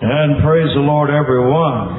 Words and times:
And 0.00 0.40
praise 0.40 0.72
the 0.72 0.80
Lord, 0.80 1.12
everyone. 1.12 1.92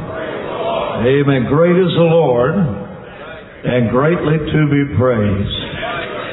Amen. 1.06 1.46
Great 1.54 1.78
is 1.78 1.94
the 1.94 2.10
Lord 2.10 2.58
and 2.58 3.94
greatly 3.94 4.42
to 4.42 4.62
be 4.74 4.98
praised. 4.98 5.58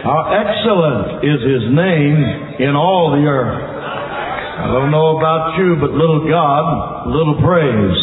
How 0.01 0.33
excellent 0.33 1.29
is 1.29 1.41
His 1.45 1.65
name 1.69 2.65
in 2.65 2.73
all 2.73 3.13
the 3.13 3.29
earth. 3.29 3.61
I 3.69 4.81
don't 4.81 4.89
know 4.89 5.21
about 5.21 5.61
you, 5.61 5.77
but 5.77 5.93
little 5.93 6.25
God, 6.25 7.13
little 7.13 7.37
praise. 7.45 8.01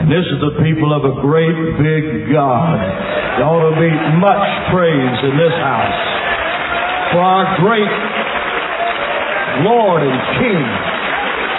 And 0.00 0.08
this 0.08 0.24
is 0.24 0.40
the 0.40 0.56
people 0.64 0.88
of 0.96 1.04
a 1.04 1.20
great 1.20 1.60
big 1.76 2.32
God. 2.32 2.72
There 3.36 3.44
ought 3.52 3.68
to 3.68 3.76
be 3.76 3.92
much 4.16 4.48
praise 4.72 5.16
in 5.28 5.36
this 5.36 5.56
house 5.60 6.00
for 7.12 7.20
our 7.20 7.46
great 7.60 7.94
Lord 9.68 10.08
and 10.08 10.20
King. 10.40 10.87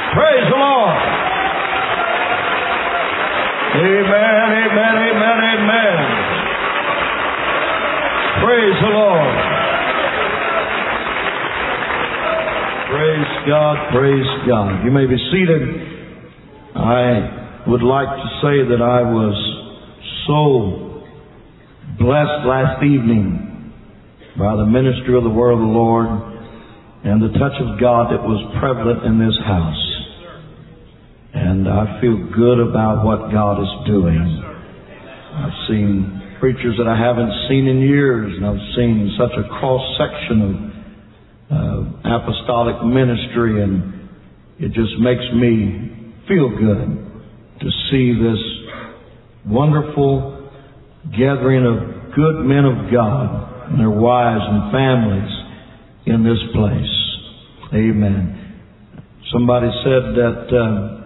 Praise 0.10 0.46
the 0.50 0.58
Lord. 0.58 0.98
Amen, 3.78 4.48
amen, 4.58 4.96
amen, 5.06 5.38
amen. 5.54 5.98
Praise 8.42 8.78
the 8.82 8.90
Lord. 8.90 9.36
Praise 12.90 13.30
God, 13.48 13.78
praise 13.94 14.30
God. 14.48 14.84
You 14.84 14.90
may 14.90 15.06
be 15.06 15.18
seated. 15.30 15.62
I 16.76 17.62
would 17.68 17.84
like 17.84 18.10
to 18.10 18.28
say 18.42 18.66
that 18.66 18.82
I 18.82 19.04
was 19.06 19.38
so 20.26 21.06
blessed 22.02 22.48
last 22.48 22.84
evening 22.84 23.74
by 24.40 24.56
the 24.56 24.66
ministry 24.66 25.16
of 25.16 25.24
the 25.24 25.30
Word 25.30 25.52
of 25.52 25.60
the 25.60 25.66
Lord 25.66 26.08
and 27.04 27.22
the 27.22 27.32
touch 27.40 27.56
of 27.62 27.80
God 27.80 28.12
that 28.12 28.24
was 28.24 28.40
prevalent 28.60 29.06
in 29.06 29.20
this 29.20 29.38
house. 29.46 29.79
And 31.34 31.68
I 31.68 32.02
feel 32.02 32.18
good 32.36 32.60
about 32.60 33.06
what 33.06 33.32
God 33.32 33.62
is 33.62 33.88
doing. 33.88 34.44
I've 35.36 35.68
seen 35.68 36.38
preachers 36.40 36.76
that 36.78 36.88
I 36.88 36.98
haven't 36.98 37.32
seen 37.50 37.68
in 37.68 37.80
years, 37.80 38.34
and 38.36 38.46
I've 38.46 38.76
seen 38.76 39.16
such 39.18 39.32
a 39.38 39.48
cross 39.60 39.84
section 40.00 40.42
of 40.42 40.70
uh, 41.52 42.18
apostolic 42.18 42.84
ministry, 42.86 43.62
and 43.62 44.10
it 44.60 44.74
just 44.74 44.98
makes 45.00 45.24
me 45.36 46.14
feel 46.28 46.50
good 46.50 47.10
to 47.62 47.70
see 47.92 48.14
this 48.14 48.42
wonderful 49.46 50.50
gathering 51.18 51.66
of 51.66 52.16
good 52.16 52.46
men 52.46 52.66
of 52.66 52.92
God 52.92 53.70
and 53.70 53.80
their 53.80 53.90
wives 53.90 54.44
and 54.46 54.72
families 54.72 55.32
in 56.06 56.24
this 56.24 56.40
place. 56.54 56.96
Amen. 57.74 58.36
Somebody 59.32 59.70
said 59.84 60.04
that 60.18 60.48
uh, 60.50 60.99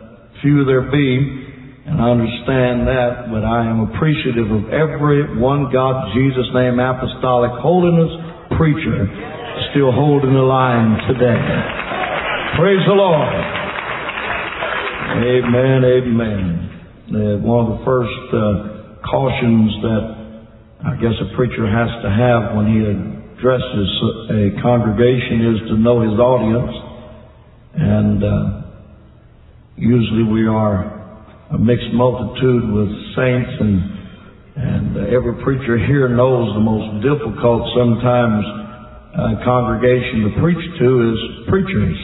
few 0.43 0.67
there 0.67 0.91
be, 0.91 1.07
and 1.87 2.03
I 2.03 2.11
understand 2.11 2.83
that, 2.85 3.31
but 3.31 3.47
I 3.47 3.63
am 3.63 3.87
appreciative 3.87 4.51
of 4.51 4.69
every 4.75 5.39
one 5.39 5.71
God, 5.71 6.11
Jesus 6.11 6.45
name, 6.53 6.79
apostolic 6.83 7.55
holiness 7.63 8.11
preacher 8.59 9.07
still 9.71 9.91
holding 9.91 10.35
the 10.35 10.43
line 10.45 10.99
today. 11.07 11.39
Praise 12.59 12.83
the 12.85 12.93
Lord. 12.93 13.33
Amen, 15.23 15.79
amen. 15.87 16.41
Uh, 17.07 17.37
one 17.39 17.71
of 17.71 17.79
the 17.79 17.81
first 17.85 18.23
uh, 18.35 18.99
cautions 19.05 19.71
that 19.81 20.03
I 20.83 20.95
guess 20.99 21.15
a 21.23 21.35
preacher 21.35 21.63
has 21.63 21.89
to 22.03 22.09
have 22.11 22.55
when 22.55 22.67
he 22.67 22.83
addresses 22.83 23.89
a 24.27 24.61
congregation 24.61 25.55
is 25.55 25.69
to 25.69 25.75
know 25.77 26.01
his 26.01 26.19
audience. 26.19 26.75
And 27.75 28.23
uh, 28.23 28.62
usually 29.75 30.23
we 30.23 30.47
are 30.47 30.85
a 31.51 31.57
mixed 31.57 31.93
multitude 31.93 32.71
with 32.73 32.89
saints 33.15 33.53
and 33.59 34.03
and 34.55 34.97
every 35.09 35.41
preacher 35.43 35.81
here 35.81 36.07
knows 36.07 36.53
the 36.53 36.61
most 36.61 37.01
difficult 37.01 37.65
sometimes 37.73 38.45
uh, 39.17 39.41
congregation 39.43 40.29
to 40.29 40.41
preach 40.41 40.61
to 40.77 40.89
is 41.09 41.19
preachers 41.49 41.97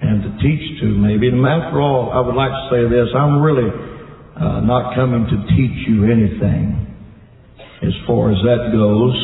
and 0.00 0.22
to 0.24 0.30
teach 0.44 0.80
to 0.80 0.86
maybe. 0.86 1.28
And 1.28 1.40
after 1.46 1.80
all, 1.80 2.12
I 2.12 2.20
would 2.20 2.36
like 2.36 2.52
to 2.52 2.64
say 2.68 2.82
this: 2.88 3.08
I'm 3.16 3.40
really 3.40 3.68
uh, 4.36 4.60
not 4.60 4.94
coming 4.94 5.24
to 5.24 5.36
teach 5.56 5.88
you 5.88 6.04
anything 6.04 6.84
as 7.82 7.92
far 8.06 8.32
as 8.32 8.38
that 8.44 8.72
goes, 8.72 9.16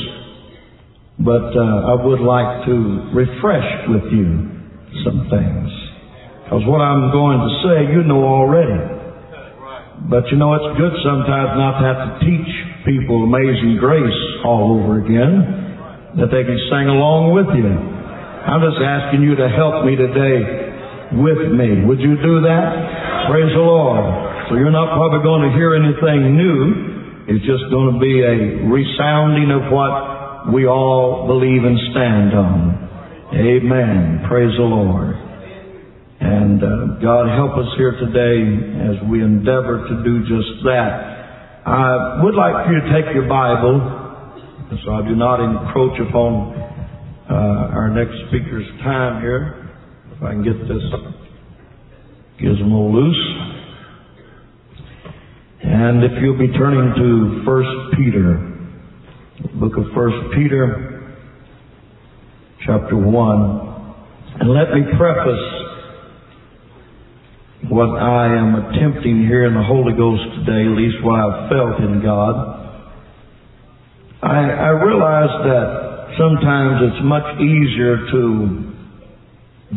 but 1.21 1.53
uh, 1.53 1.93
I 1.93 2.05
would 2.05 2.21
like 2.21 2.67
to 2.67 2.77
refresh 3.12 3.89
with 3.89 4.12
you 4.12 4.49
some 5.05 5.28
things. 5.28 5.81
Because 6.53 6.69
what 6.69 6.85
I'm 6.85 7.09
going 7.17 7.41
to 7.41 7.53
say, 7.65 7.77
you 7.97 8.05
know 8.05 8.29
already. 8.29 8.77
But 10.05 10.29
you 10.29 10.37
know, 10.37 10.53
it's 10.53 10.77
good 10.77 10.93
sometimes 11.01 11.57
not 11.57 11.81
to 11.81 11.85
have 11.89 12.01
to 12.05 12.11
teach 12.29 12.51
people 12.85 13.25
amazing 13.25 13.81
grace 13.81 14.21
all 14.45 14.77
over 14.77 15.01
again, 15.01 16.21
that 16.21 16.29
they 16.29 16.45
can 16.45 16.61
sing 16.69 16.93
along 16.93 17.33
with 17.33 17.49
you. 17.57 17.73
I'm 17.73 18.61
just 18.61 18.77
asking 18.85 19.25
you 19.25 19.33
to 19.41 19.49
help 19.49 19.89
me 19.89 19.97
today 19.97 21.17
with 21.25 21.57
me. 21.57 21.89
Would 21.89 22.05
you 22.05 22.21
do 22.21 22.45
that? 22.45 23.33
Praise 23.33 23.49
the 23.57 23.65
Lord. 23.65 24.05
So 24.53 24.61
you're 24.61 24.77
not 24.77 24.93
probably 24.93 25.25
going 25.25 25.49
to 25.49 25.57
hear 25.57 25.73
anything 25.73 26.37
new. 26.37 27.33
It's 27.33 27.49
just 27.49 27.65
going 27.73 27.97
to 27.97 27.99
be 28.03 28.21
a 28.21 28.69
resounding 28.69 29.57
of 29.57 29.73
what 29.73 30.53
we 30.53 30.69
all 30.69 31.25
believe 31.25 31.65
and 31.65 31.81
stand 31.97 32.37
on. 32.37 32.61
Amen. 33.41 34.29
Praise 34.29 34.53
the 34.61 34.69
Lord. 34.69 35.31
And 36.22 36.62
uh, 36.62 36.69
God 37.03 37.27
help 37.34 37.59
us 37.59 37.66
here 37.77 37.99
today 37.99 38.47
as 38.94 39.10
we 39.10 39.22
endeavor 39.22 39.83
to 39.91 39.94
do 40.06 40.22
just 40.22 40.62
that. 40.62 41.66
I 41.66 42.22
would 42.22 42.37
like 42.38 42.66
for 42.66 42.72
you 42.72 42.78
to 42.78 42.91
take 42.94 43.10
your 43.12 43.27
Bible, 43.27 43.83
so 44.87 44.93
I 44.94 45.03
do 45.03 45.16
not 45.16 45.43
encroach 45.43 45.99
upon 45.99 46.55
uh, 47.28 47.75
our 47.75 47.91
next 47.91 48.15
speaker's 48.28 48.66
time 48.87 49.21
here. 49.21 49.75
If 50.15 50.22
I 50.22 50.31
can 50.31 50.44
get 50.44 50.55
this 50.62 50.87
gizmo 52.39 52.93
loose. 52.93 53.25
And 55.65 56.04
if 56.04 56.12
you'll 56.22 56.39
be 56.39 56.53
turning 56.56 56.94
to 57.03 57.43
First 57.44 57.99
Peter, 57.99 58.39
the 59.43 59.59
book 59.59 59.77
of 59.77 59.93
First 59.93 60.34
Peter, 60.37 61.16
chapter 62.65 62.97
one, 62.97 63.97
and 64.39 64.50
let 64.50 64.71
me 64.71 64.83
preface 64.97 65.62
what 67.71 67.95
I 68.00 68.27
am 68.37 68.55
attempting 68.56 69.23
here 69.27 69.47
in 69.47 69.55
the 69.55 69.62
Holy 69.62 69.95
Ghost 69.95 70.23
today, 70.43 70.67
at 70.67 70.75
least 70.75 70.99
what 71.05 71.15
I've 71.15 71.49
felt 71.49 71.78
in 71.78 72.03
God. 72.03 72.34
I, 74.23 74.50
I 74.50 74.71
realize 74.83 75.31
that 75.47 76.15
sometimes 76.19 76.91
it's 76.91 77.03
much 77.06 77.39
easier 77.39 77.97
to 78.11 78.22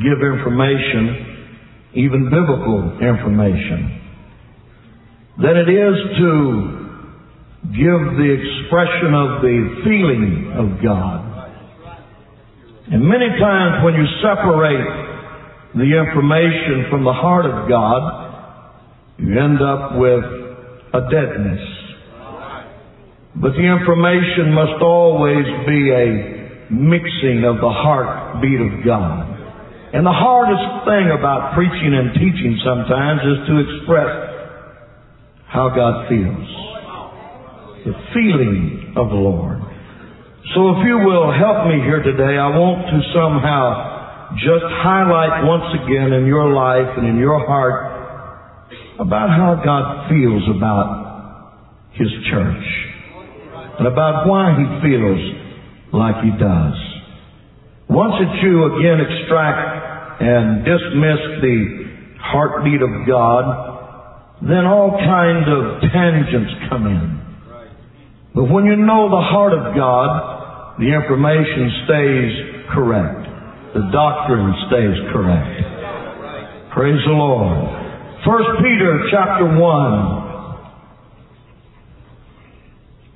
give 0.02 0.18
information, 0.18 1.94
even 1.94 2.30
biblical 2.30 2.98
information, 3.02 4.02
than 5.38 5.56
it 5.58 5.70
is 5.70 5.96
to 6.18 6.32
give 7.70 8.02
the 8.18 8.30
expression 8.34 9.14
of 9.14 9.42
the 9.42 9.58
feeling 9.86 10.54
of 10.58 10.82
God. 10.82 11.22
And 12.92 13.02
many 13.06 13.30
times 13.40 13.86
when 13.86 13.94
you 13.94 14.06
separate 14.22 15.15
the 15.76 15.92
information 15.92 16.88
from 16.90 17.04
the 17.04 17.12
heart 17.12 17.46
of 17.46 17.68
God, 17.68 18.02
you 19.20 19.28
end 19.28 19.60
up 19.62 20.00
with 20.00 20.24
a 20.96 21.02
deadness. 21.12 21.60
But 23.36 23.52
the 23.60 23.68
information 23.68 24.56
must 24.56 24.80
always 24.80 25.44
be 25.68 25.92
a 25.92 26.08
mixing 26.72 27.44
of 27.44 27.60
the 27.60 27.68
heartbeat 27.68 28.62
of 28.64 28.86
God. 28.88 29.36
And 29.92 30.06
the 30.06 30.16
hardest 30.16 30.88
thing 30.88 31.12
about 31.12 31.56
preaching 31.56 31.92
and 31.92 32.16
teaching 32.16 32.56
sometimes 32.64 33.20
is 33.28 33.40
to 33.48 33.54
express 33.60 34.12
how 35.52 35.76
God 35.76 36.08
feels. 36.08 36.48
The 37.84 37.96
feeling 38.16 38.96
of 38.96 39.10
the 39.12 39.20
Lord. 39.20 39.60
So 40.56 40.80
if 40.80 40.88
you 40.88 41.04
will 41.04 41.36
help 41.36 41.68
me 41.68 41.84
here 41.84 42.02
today, 42.02 42.40
I 42.40 42.48
want 42.48 42.88
to 42.88 42.98
somehow 43.12 43.95
just 44.36 44.68
highlight 44.84 45.48
once 45.48 45.70
again 45.80 46.12
in 46.12 46.26
your 46.28 46.52
life 46.52 46.98
and 46.98 47.08
in 47.08 47.18
your 47.18 47.40
heart 47.48 47.96
about 49.00 49.30
how 49.32 49.62
God 49.64 50.10
feels 50.10 50.44
about 50.56 51.92
His 51.94 52.12
church 52.32 52.66
and 53.80 53.88
about 53.88 54.28
why 54.28 54.56
He 54.60 54.66
feels 54.84 55.22
like 55.94 56.20
He 56.24 56.32
does. 56.36 56.76
Once 57.88 58.16
that 58.20 58.34
you 58.44 58.76
again 58.76 59.00
extract 59.08 60.22
and 60.22 60.66
dismiss 60.66 61.22
the 61.40 61.58
heartbeat 62.20 62.82
of 62.82 63.08
God, 63.08 64.42
then 64.42 64.66
all 64.66 65.00
kinds 65.00 65.48
of 65.48 65.92
tangents 65.92 66.52
come 66.68 66.88
in. 66.88 67.08
But 68.34 68.52
when 68.52 68.66
you 68.66 68.76
know 68.76 69.08
the 69.08 69.24
heart 69.32 69.54
of 69.54 69.76
God, 69.76 70.76
the 70.80 70.92
information 70.92 71.72
stays 71.88 72.68
correct 72.74 73.25
the 73.76 73.92
doctrine 73.92 74.56
stays 74.72 74.96
correct. 75.12 76.72
Praise 76.72 77.04
the 77.04 77.12
Lord. 77.12 77.60
First 78.24 78.64
Peter 78.64 79.04
chapter 79.12 79.60
1. 79.60 79.60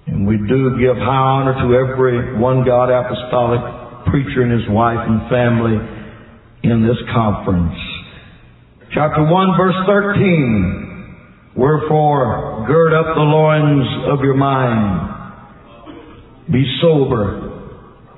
And 0.07 0.27
we 0.27 0.35
do 0.35 0.75
give 0.75 0.97
high 0.99 1.39
honor 1.39 1.55
to 1.63 1.67
every 1.79 2.37
one 2.37 2.65
God 2.65 2.91
apostolic 2.91 3.63
preacher 4.11 4.43
and 4.43 4.51
his 4.51 4.67
wife 4.69 4.99
and 4.99 5.29
family 5.31 5.79
in 6.63 6.83
this 6.85 6.99
conference. 7.15 7.79
Chapter 8.93 9.23
1 9.23 9.57
verse 9.57 9.79
13. 9.87 11.55
Wherefore 11.55 12.65
gird 12.67 12.93
up 12.93 13.15
the 13.15 13.21
loins 13.21 13.87
of 14.11 14.25
your 14.25 14.35
mind. 14.35 15.07
Be 16.51 16.65
sober 16.81 17.48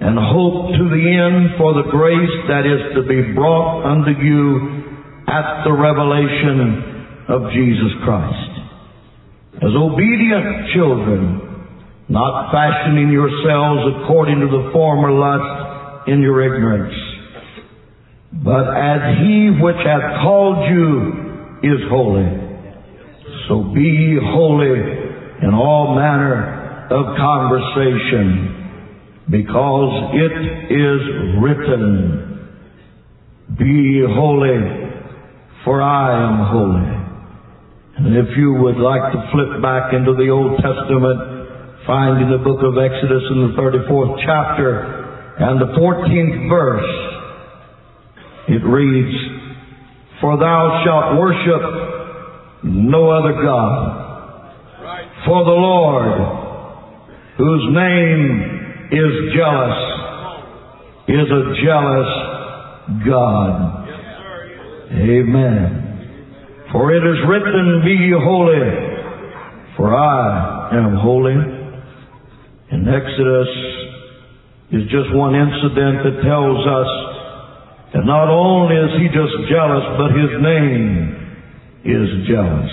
and 0.01 0.17
hope 0.17 0.73
to 0.73 0.83
the 0.89 1.05
end 1.13 1.61
for 1.61 1.77
the 1.77 1.85
grace 1.93 2.35
that 2.49 2.65
is 2.65 2.97
to 2.97 3.05
be 3.05 3.33
brought 3.37 3.85
unto 3.85 4.17
you 4.17 4.81
at 5.29 5.63
the 5.63 5.71
revelation 5.71 7.29
of 7.29 7.53
Jesus 7.53 7.93
Christ. 8.03 8.51
As 9.61 9.69
obedient 9.77 10.73
children, 10.73 12.09
not 12.09 12.51
fashioning 12.51 13.13
yourselves 13.13 14.01
according 14.01 14.41
to 14.41 14.49
the 14.49 14.71
former 14.73 15.13
lust 15.13 16.09
in 16.09 16.19
your 16.19 16.41
ignorance. 16.43 16.97
But 18.43 18.73
as 18.73 19.21
he 19.21 19.53
which 19.61 19.77
hath 19.85 20.17
called 20.25 20.65
you 20.65 21.61
is 21.61 21.79
holy, 21.93 22.25
so 23.47 23.69
be 23.69 24.17
holy 24.17 24.81
in 25.45 25.53
all 25.53 25.93
manner 25.95 26.89
of 26.89 27.15
conversation, 27.15 28.60
because 29.31 30.11
it 30.11 30.35
is 30.75 31.01
written, 31.39 32.51
Be 33.57 34.03
holy, 34.03 34.59
for 35.63 35.81
I 35.81 36.11
am 36.19 36.51
holy. 36.51 37.01
And 37.97 38.17
if 38.17 38.35
you 38.35 38.53
would 38.59 38.75
like 38.75 39.13
to 39.13 39.29
flip 39.31 39.61
back 39.61 39.93
into 39.93 40.13
the 40.19 40.27
Old 40.29 40.59
Testament, 40.59 41.87
find 41.87 42.21
in 42.23 42.29
the 42.31 42.43
book 42.43 42.59
of 42.59 42.75
Exodus 42.75 43.23
in 43.31 43.47
the 43.47 43.53
34th 43.55 44.19
chapter 44.25 45.01
and 45.39 45.61
the 45.61 45.79
14th 45.79 46.49
verse. 46.49 46.91
It 48.49 48.65
reads, 48.67 49.15
For 50.19 50.37
thou 50.37 50.83
shalt 50.83 51.19
worship 51.19 51.63
no 52.63 53.09
other 53.11 53.41
God. 53.41 53.97
For 55.25 55.45
the 55.45 55.51
Lord, 55.51 56.41
whose 57.37 57.75
name 57.75 58.50
is 58.91 59.13
jealous, 59.33 59.77
is 61.07 61.27
a 61.31 61.43
jealous 61.63 62.11
God. 63.07 63.87
Amen. 64.91 66.67
For 66.71 66.93
it 66.93 67.03
is 67.03 67.19
written, 67.27 67.81
Be 67.85 67.91
ye 67.91 68.11
holy, 68.11 68.67
for 69.77 69.95
I 69.95 70.75
am 70.75 70.95
holy. 70.95 71.35
And 72.71 72.87
Exodus 72.87 73.51
is 74.71 74.83
just 74.91 75.15
one 75.15 75.35
incident 75.35 76.03
that 76.03 76.23
tells 76.23 76.59
us 76.67 76.91
that 77.93 78.03
not 78.03 78.27
only 78.27 78.75
is 78.75 78.91
he 78.99 79.07
just 79.07 79.35
jealous, 79.51 79.83
but 79.99 80.11
his 80.15 80.31
name 80.39 81.21
is 81.83 82.27
jealous. 82.27 82.71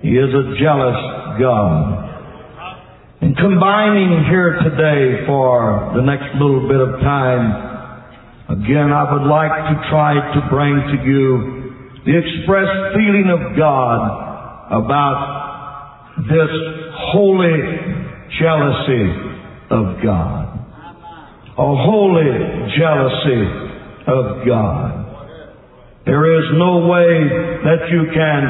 He 0.00 0.16
is 0.16 0.32
a 0.32 0.56
jealous 0.60 1.00
God. 1.40 2.13
Combining 3.32 4.28
here 4.28 4.60
today 4.60 5.24
for 5.24 5.92
the 5.96 6.02
next 6.02 6.36
little 6.36 6.68
bit 6.68 6.76
of 6.76 7.00
time, 7.00 7.40
again, 8.52 8.92
I 8.92 9.16
would 9.16 9.24
like 9.24 9.72
to 9.72 9.88
try 9.88 10.12
to 10.12 10.40
bring 10.52 10.76
to 10.92 10.96
you 11.08 11.24
the 12.04 12.20
expressed 12.20 12.92
feeling 12.92 13.32
of 13.32 13.56
God 13.56 14.76
about 14.76 16.20
this 16.28 16.52
holy 17.16 17.64
jealousy 18.36 19.08
of 19.72 20.04
God. 20.04 20.60
A 21.56 21.76
holy 21.80 22.28
jealousy 22.76 23.40
of 24.04 24.46
God. 24.46 25.00
There 26.04 26.28
is 26.28 26.44
no 26.60 26.86
way 26.92 27.24
that 27.64 27.88
you 27.88 28.04
can 28.12 28.42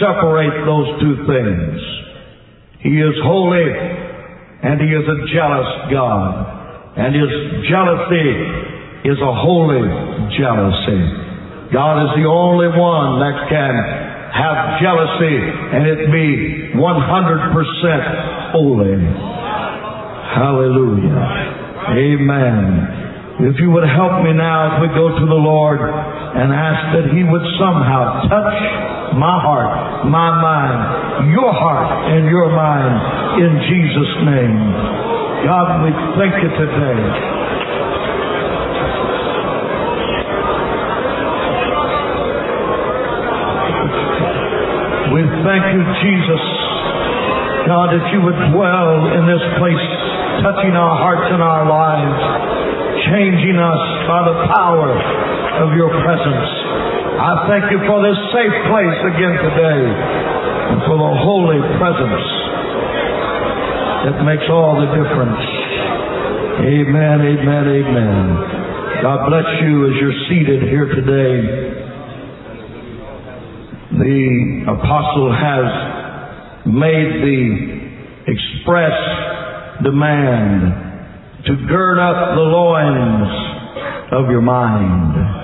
separate 0.00 0.64
those 0.64 0.98
two 0.98 1.26
things. 1.28 2.05
He 2.80 3.00
is 3.00 3.14
holy 3.24 3.68
and 4.62 4.80
He 4.80 4.90
is 4.90 5.06
a 5.06 5.18
jealous 5.32 5.70
God. 5.92 6.32
And 6.96 7.14
His 7.14 7.30
jealousy 7.68 8.30
is 9.04 9.18
a 9.20 9.34
holy 9.36 9.84
jealousy. 10.34 11.02
God 11.72 12.02
is 12.08 12.10
the 12.22 12.28
only 12.28 12.68
one 12.72 13.20
that 13.20 13.48
can 13.48 13.74
have 14.32 14.80
jealousy 14.80 15.38
and 15.76 15.86
it 15.86 16.10
be 16.12 16.72
100% 16.76 18.52
holy. 18.52 18.98
Hallelujah. 20.36 21.56
Amen. 21.96 22.96
If 23.52 23.60
you 23.60 23.70
would 23.70 23.84
help 23.84 24.24
me 24.24 24.32
now 24.32 24.76
as 24.76 24.80
we 24.80 24.88
go 24.96 25.12
to 25.12 25.26
the 25.28 25.40
Lord 25.40 25.80
and 25.80 26.52
ask 26.52 26.96
that 26.96 27.12
He 27.12 27.22
would 27.24 27.46
somehow 27.60 28.24
touch 28.28 28.56
my 29.14 29.38
heart, 29.38 30.10
my 30.10 30.30
mind, 30.42 31.30
your 31.30 31.52
heart 31.54 32.10
and 32.10 32.26
your 32.26 32.50
mind 32.50 32.94
in 33.38 33.52
Jesus' 33.70 34.14
name. 34.26 34.56
God, 35.46 35.86
we 35.86 35.90
thank 36.18 36.34
you 36.42 36.50
today. 36.58 37.00
We 45.14 45.22
thank 45.22 45.64
you, 45.70 45.82
Jesus. 46.02 46.44
God, 47.70 47.94
that 47.94 48.04
you 48.10 48.20
would 48.26 48.38
dwell 48.50 48.90
in 49.14 49.22
this 49.26 49.44
place, 49.58 49.86
touching 50.42 50.74
our 50.74 50.94
hearts 50.98 51.30
and 51.30 51.42
our 51.42 51.64
lives, 51.64 52.20
changing 53.10 53.58
us 53.58 53.82
by 54.10 54.20
the 54.26 54.36
power 54.50 54.90
of 55.62 55.74
your 55.78 55.90
presence. 56.02 56.65
I 57.16 57.48
thank 57.48 57.64
you 57.72 57.80
for 57.88 57.98
this 58.04 58.18
safe 58.32 58.56
place 58.68 58.98
again 59.16 59.34
today 59.40 59.82
and 60.72 60.78
for 60.84 60.96
the 61.00 61.12
holy 61.24 61.60
presence 61.80 62.26
that 64.04 64.16
makes 64.24 64.46
all 64.52 64.80
the 64.80 64.88
difference. 64.92 65.42
Amen, 66.60 67.18
amen, 67.24 67.64
amen. 67.68 68.20
God 69.02 69.28
bless 69.28 69.48
you 69.62 69.88
as 69.88 69.94
you're 70.00 70.20
seated 70.28 70.68
here 70.68 70.86
today 70.92 71.76
the 73.98 74.64
apostle 74.68 75.32
has 75.32 76.66
made 76.66 77.22
the 77.24 77.40
express 78.28 78.92
demand 79.82 81.44
to 81.46 81.56
gird 81.66 81.98
up 81.98 82.34
the 82.34 82.42
loins 82.42 83.30
of 84.12 84.30
your 84.30 84.42
mind. 84.42 85.35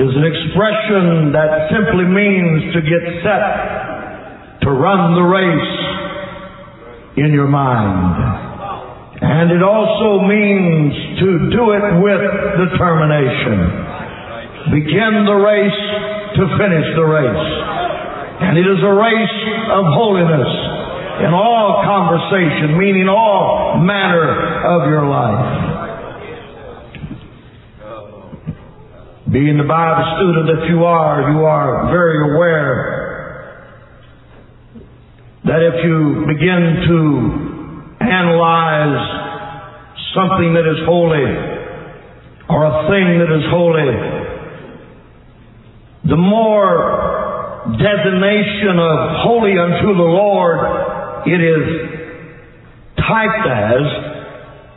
Is 0.00 0.16
an 0.16 0.24
expression 0.24 1.36
that 1.36 1.68
simply 1.68 2.08
means 2.08 2.72
to 2.72 2.80
get 2.80 3.04
set 3.20 4.64
to 4.64 4.72
run 4.72 5.12
the 5.12 5.28
race 5.28 5.76
in 7.20 7.36
your 7.36 7.52
mind. 7.52 8.16
And 9.20 9.52
it 9.52 9.60
also 9.60 10.24
means 10.24 11.20
to 11.20 11.28
do 11.52 11.76
it 11.76 11.84
with 12.00 12.22
determination. 12.64 14.72
Begin 14.72 15.28
the 15.28 15.36
race 15.36 15.82
to 16.32 16.48
finish 16.56 16.88
the 16.96 17.04
race. 17.04 17.48
And 18.40 18.56
it 18.56 18.64
is 18.64 18.80
a 18.80 18.94
race 18.96 19.38
of 19.68 19.84
holiness 20.00 20.48
in 21.28 21.36
all 21.36 21.84
conversation, 21.84 22.72
meaning 22.80 23.04
all 23.04 23.76
manner 23.84 24.64
of 24.64 24.88
your 24.88 25.04
life. 25.12 25.69
Being 29.30 29.58
the 29.58 29.68
Bible 29.68 30.02
student 30.18 30.58
that 30.58 30.66
you 30.66 30.82
are, 30.82 31.30
you 31.30 31.46
are 31.46 31.86
very 31.86 32.18
aware 32.34 33.00
that 35.44 35.62
if 35.62 35.84
you 35.86 36.26
begin 36.26 36.82
to 36.90 36.98
analyze 38.10 38.98
something 40.18 40.50
that 40.50 40.66
is 40.66 40.82
holy 40.82 41.30
or 42.50 42.58
a 42.66 42.90
thing 42.90 43.22
that 43.22 43.30
is 43.30 43.46
holy, 43.54 43.94
the 46.10 46.18
more 46.18 47.70
designation 47.78 48.82
of 48.82 48.98
holy 49.22 49.54
unto 49.54 49.94
the 49.94 50.10
Lord 50.10 50.58
it 51.28 51.38
is 51.38 51.62
typed 52.98 53.46
as, 53.46 53.86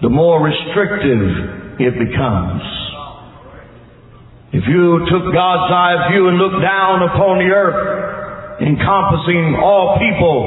the 0.03 0.09
more 0.09 0.45
restrictive 0.45 1.79
it 1.79 1.97
becomes. 1.97 2.82
If 4.53 4.69
you 4.69 5.01
took 5.09 5.33
God's 5.33 5.69
eye 5.73 6.13
view 6.13 6.29
and 6.29 6.37
looked 6.37 6.61
down 6.61 7.01
upon 7.09 7.41
the 7.41 7.49
earth, 7.49 8.61
encompassing 8.61 9.57
all 9.57 9.97
people, 9.97 10.37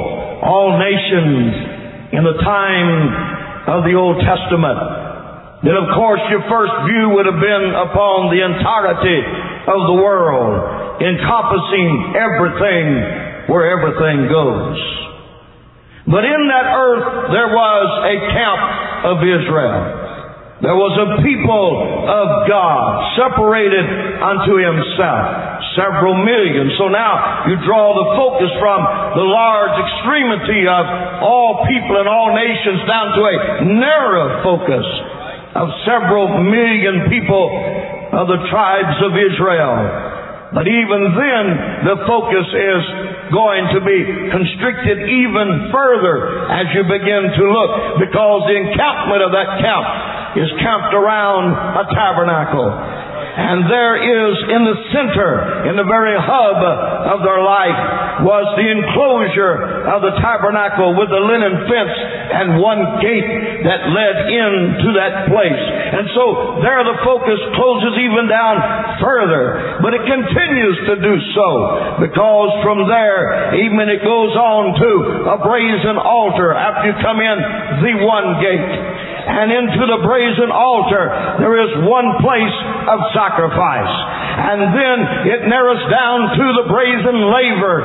all 0.47 0.79
nations, 0.79 2.15
in 2.15 2.23
the 2.23 2.39
time 2.39 3.67
of 3.67 3.83
the 3.83 3.99
Old 3.99 4.23
Testament, 4.23 4.79
then 5.67 5.75
of 5.75 5.91
course 5.91 6.23
your 6.31 6.39
first 6.47 6.71
view 6.87 7.19
would 7.19 7.27
have 7.27 7.41
been 7.43 7.67
upon 7.75 8.31
the 8.31 8.47
entirety 8.47 9.19
of 9.75 9.79
the 9.91 9.97
world, 9.99 11.03
encompassing 11.03 12.15
everything 12.15 12.87
where 13.51 13.75
everything 13.75 14.31
goes. 14.31 14.79
But 16.07 16.23
in 16.23 16.41
that 16.47 16.67
earth 16.71 17.35
there 17.35 17.51
was 17.51 17.87
a 18.07 18.15
camp 18.31 18.61
of 19.03 19.17
Israel. 19.19 19.96
There 20.57 20.73
was 20.73 20.89
a 20.97 21.21
people 21.21 21.69
of 22.09 22.49
God 22.49 23.13
separated 23.13 23.85
unto 24.17 24.57
himself. 24.57 25.61
Several 25.77 26.17
million. 26.17 26.73
So 26.81 26.89
now 26.89 27.45
you 27.45 27.61
draw 27.61 27.93
the 27.93 28.17
focus 28.17 28.49
from 28.57 28.81
the 29.21 29.21
large 29.21 29.77
extremity 29.77 30.65
of 30.65 30.85
all 31.21 31.61
people 31.69 32.01
and 32.01 32.09
all 32.09 32.33
nations 32.33 32.81
down 32.89 33.13
to 33.13 33.21
a 33.21 33.35
narrow 33.69 34.25
focus 34.41 34.87
of 35.53 35.69
several 35.85 36.25
million 36.41 37.05
people 37.13 37.53
of 38.17 38.25
the 38.25 38.41
tribes 38.49 38.97
of 39.05 39.13
Israel. 39.13 39.77
But 40.57 40.65
even 40.65 41.01
then, 41.13 41.45
the 41.85 41.97
focus 42.09 42.49
is 42.49 42.83
going 43.29 43.77
to 43.77 43.79
be 43.85 43.99
constricted 44.33 45.05
even 45.05 45.69
further 45.69 46.49
as 46.49 46.65
you 46.73 46.81
begin 46.81 47.29
to 47.29 47.43
look 47.45 47.71
because 48.09 48.49
the 48.49 48.57
encampment 48.57 49.21
of 49.21 49.37
that 49.37 49.61
camp 49.61 50.16
is 50.35 50.49
camped 50.59 50.93
around 50.93 51.55
a 51.55 51.85
tabernacle. 51.93 52.67
And 53.37 53.69
there 53.69 54.01
is 54.01 54.33
in 54.49 54.61
the 54.65 54.77
center, 54.89 55.69
in 55.69 55.77
the 55.77 55.85
very 55.85 56.17
hub 56.17 56.57
of 57.13 57.21
their 57.21 57.37
life, 57.45 58.25
was 58.25 58.45
the 58.57 58.65
enclosure 58.65 59.85
of 59.93 60.01
the 60.01 60.17
tabernacle 60.17 60.97
with 60.97 61.13
the 61.13 61.21
linen 61.21 61.69
fence 61.69 61.95
and 62.33 62.57
one 62.57 62.97
gate 62.97 63.29
that 63.61 63.93
led 63.93 64.15
into 64.33 64.89
that 64.97 65.29
place. 65.29 65.63
And 66.01 66.09
so 66.17 66.65
there 66.65 66.81
the 66.81 66.97
focus 67.05 67.37
closes 67.53 67.93
even 68.09 68.25
down 68.25 68.57
further. 69.05 69.85
But 69.85 69.93
it 69.93 70.01
continues 70.09 70.77
to 70.89 70.93
do 70.97 71.13
so 71.37 71.49
because 72.01 72.49
from 72.65 72.89
there, 72.89 73.53
even 73.53 73.85
it 73.85 74.01
goes 74.01 74.33
on 74.33 74.81
to 74.81 74.91
a 75.29 75.37
brazen 75.45 76.01
altar 76.01 76.57
after 76.57 76.89
you 76.89 76.95
come 77.05 77.21
in 77.21 77.37
the 77.85 77.93
one 78.01 78.41
gate 78.41 79.06
and 79.27 79.51
into 79.51 79.83
the 79.83 79.99
brazen 80.07 80.49
altar, 80.55 81.11
there 81.43 81.55
is 81.59 81.71
one 81.83 82.15
place 82.23 82.57
of 82.87 82.99
sacrifice. 83.11 83.93
And 84.37 84.71
then 84.71 84.97
it 85.27 85.41
narrows 85.51 85.83
down 85.91 86.31
to 86.31 86.45
the 86.63 86.65
brazen 86.71 87.17
laver, 87.27 87.77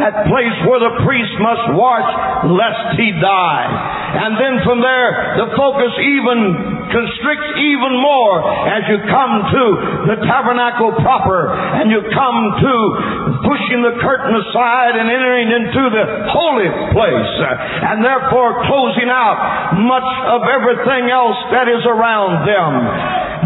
that 0.00 0.14
place 0.30 0.56
where 0.64 0.80
the 0.80 0.94
priest 1.04 1.34
must 1.42 1.76
wash 1.76 2.08
lest 2.48 2.96
he 2.96 3.12
die. 3.20 3.66
And 4.16 4.40
then 4.40 4.54
from 4.64 4.80
there, 4.80 5.44
the 5.44 5.48
focus 5.58 5.92
even 6.00 6.75
constricts 6.90 7.50
even 7.58 7.92
more 8.00 8.42
as 8.70 8.82
you 8.88 8.98
come 9.06 9.32
to 9.52 9.64
the 10.12 10.16
tabernacle 10.26 10.94
proper 11.02 11.52
and 11.52 11.90
you 11.90 12.00
come 12.12 12.38
to 12.62 12.74
pushing 13.46 13.80
the 13.82 13.94
curtain 14.00 14.32
aside 14.36 14.98
and 14.98 15.06
entering 15.10 15.48
into 15.50 15.82
the 15.92 16.04
holy 16.30 16.70
place 16.94 17.32
uh, 17.42 17.90
and 17.92 18.02
therefore 18.02 18.64
closing 18.66 19.10
out 19.10 19.76
much 19.82 20.10
of 20.30 20.40
everything 20.46 21.10
else 21.10 21.38
that 21.52 21.68
is 21.68 21.82
around 21.86 22.46
them. 22.46 22.72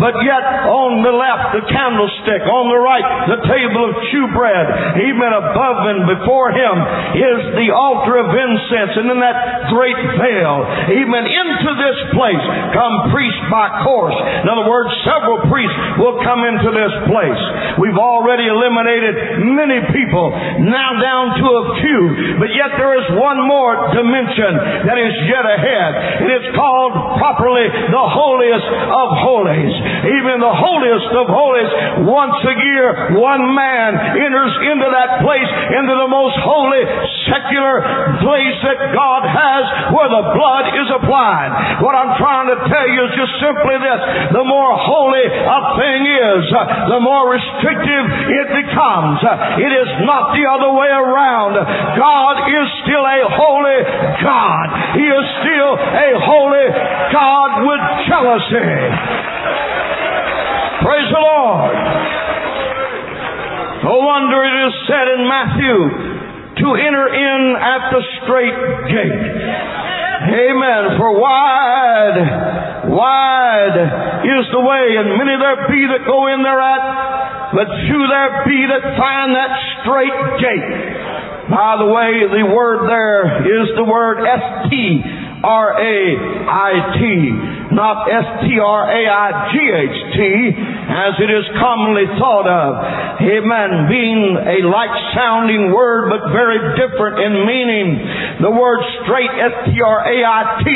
But 0.01 0.17
yet 0.25 0.45
on 0.65 1.05
the 1.05 1.13
left, 1.13 1.61
the 1.61 1.65
candlestick, 1.69 2.43
on 2.49 2.73
the 2.73 2.81
right, 2.81 3.05
the 3.29 3.41
table 3.45 3.83
of 3.85 3.93
shewbread, 4.09 4.67
even 5.05 5.29
above 5.29 5.79
and 5.93 6.01
before 6.17 6.57
him 6.57 6.75
is 7.21 7.39
the 7.61 7.69
altar 7.69 8.17
of 8.17 8.33
incense 8.33 8.97
and 8.97 9.13
in 9.13 9.21
that 9.21 9.69
great 9.69 10.01
veil. 10.17 10.65
Even 10.89 11.23
into 11.29 11.71
this 11.77 11.99
place 12.17 12.45
come 12.73 13.13
priests 13.13 13.45
by 13.53 13.85
course. 13.85 14.17
In 14.41 14.49
other 14.49 14.65
words, 14.65 14.89
several 15.05 15.45
priests 15.53 15.77
will 16.01 16.17
come 16.25 16.49
into 16.49 16.73
this 16.73 16.95
place. 17.05 17.43
We've 17.77 18.01
already 18.01 18.49
eliminated 18.49 19.45
many 19.53 19.85
people, 19.93 20.33
now 20.65 20.97
down 20.97 21.37
to 21.37 21.45
a 21.45 21.65
few, 21.77 22.03
but 22.41 22.51
yet 22.57 22.73
there 22.81 22.97
is 22.97 23.07
one 23.21 23.37
more 23.45 23.93
dimension 23.93 24.89
that 24.89 24.97
is 24.97 25.15
yet 25.29 25.45
ahead. 25.45 25.91
It 26.25 26.31
is 26.41 26.45
called 26.57 27.21
properly 27.21 27.69
the 27.69 28.07
holiest 28.09 28.65
of 28.65 29.09
holies. 29.21 29.90
Even 30.21 30.41
the 30.41 30.55
holiest 30.55 31.11
of 31.15 31.27
holies, 31.29 31.71
once 32.07 32.39
a 32.47 32.55
year, 32.57 33.17
one 33.19 33.45
man 33.55 33.91
enters 34.17 34.55
into 34.71 34.89
that 34.89 35.21
place, 35.23 35.51
into 35.77 35.95
the 35.95 36.11
most 36.11 36.37
holy, 36.43 36.83
secular 37.29 38.17
place 38.25 38.59
that 38.65 38.79
God 38.93 39.23
has 39.27 39.63
where 39.95 40.11
the 40.11 40.25
blood 40.35 40.67
is 40.75 40.89
applied. 41.01 41.81
What 41.85 41.95
I'm 41.95 42.17
trying 42.19 42.49
to 42.55 42.59
tell 42.69 42.89
you 42.89 43.01
is 43.07 43.13
just 43.17 43.35
simply 43.43 43.77
this. 43.81 44.01
The 44.35 44.47
more 44.47 44.73
holy 44.77 45.27
a 45.27 45.59
thing 45.79 46.01
is, 46.07 46.43
uh, 46.53 46.61
the 46.97 47.01
more 47.01 47.31
restrictive 47.31 48.05
it 48.31 48.49
becomes. 48.65 49.19
Uh, 49.23 49.63
it 49.63 49.73
is 49.73 49.91
not 50.07 50.33
the 50.35 50.45
other 50.47 50.71
way 50.75 50.91
around. 50.91 51.55
God 51.97 52.35
is 52.49 52.67
still 52.85 53.05
a 53.05 53.21
holy 53.35 53.81
God. 54.23 54.67
He 54.97 55.07
is 55.07 55.25
still 55.43 55.73
a 55.77 56.09
holy 56.25 56.67
God 57.13 57.51
with 57.67 57.83
jealousy. 58.09 59.80
Praise 60.81 61.09
the 61.13 61.21
Lord. 61.21 61.77
No 63.85 63.97
wonder 64.01 64.39
it 64.45 64.57
is 64.65 64.75
said 64.89 65.07
in 65.13 65.23
Matthew 65.29 65.77
to 66.61 66.67
enter 66.73 67.07
in 67.13 67.41
at 67.57 67.83
the 67.93 68.03
strait 68.21 68.57
gate. 68.89 69.25
Amen. 70.21 70.83
For 70.97 71.17
wide, 71.21 72.93
wide 72.93 73.77
is 74.25 74.45
the 74.53 74.61
way, 74.61 74.85
and 75.01 75.17
many 75.21 75.37
there 75.37 75.69
be 75.69 75.85
that 75.97 76.05
go 76.09 76.29
in 76.33 76.45
thereat, 76.45 76.85
but 77.57 77.69
few 77.89 78.01
there 78.09 78.45
be 78.45 78.61
that 78.69 78.85
find 78.97 79.37
that 79.37 79.53
strait 79.81 80.17
gate. 80.41 80.69
By 81.49 81.77
the 81.77 81.89
way, 81.93 82.25
the 82.25 82.45
word 82.53 82.89
there 82.89 83.45
is 83.49 83.69
the 83.77 83.85
word 83.85 84.25
S-T 84.25 85.21
R-A-I-T, 85.41 87.03
not 87.73 88.11
S-T-R-A-I-G-H-T, 88.11 88.61
as 90.91 91.15
it 91.23 91.31
is 91.31 91.47
commonly 91.63 92.07
thought 92.19 92.51
of. 92.51 92.71
Amen. 93.23 93.87
Being 93.87 94.35
a 94.39 94.67
like 94.67 94.91
sounding 95.15 95.71
word, 95.71 96.11
but 96.11 96.35
very 96.35 96.59
different 96.75 97.23
in 97.23 97.47
meaning. 97.47 98.43
The 98.43 98.51
word 98.51 98.83
strait, 99.03 99.31
S-T-R-A-I-T, 99.31 100.67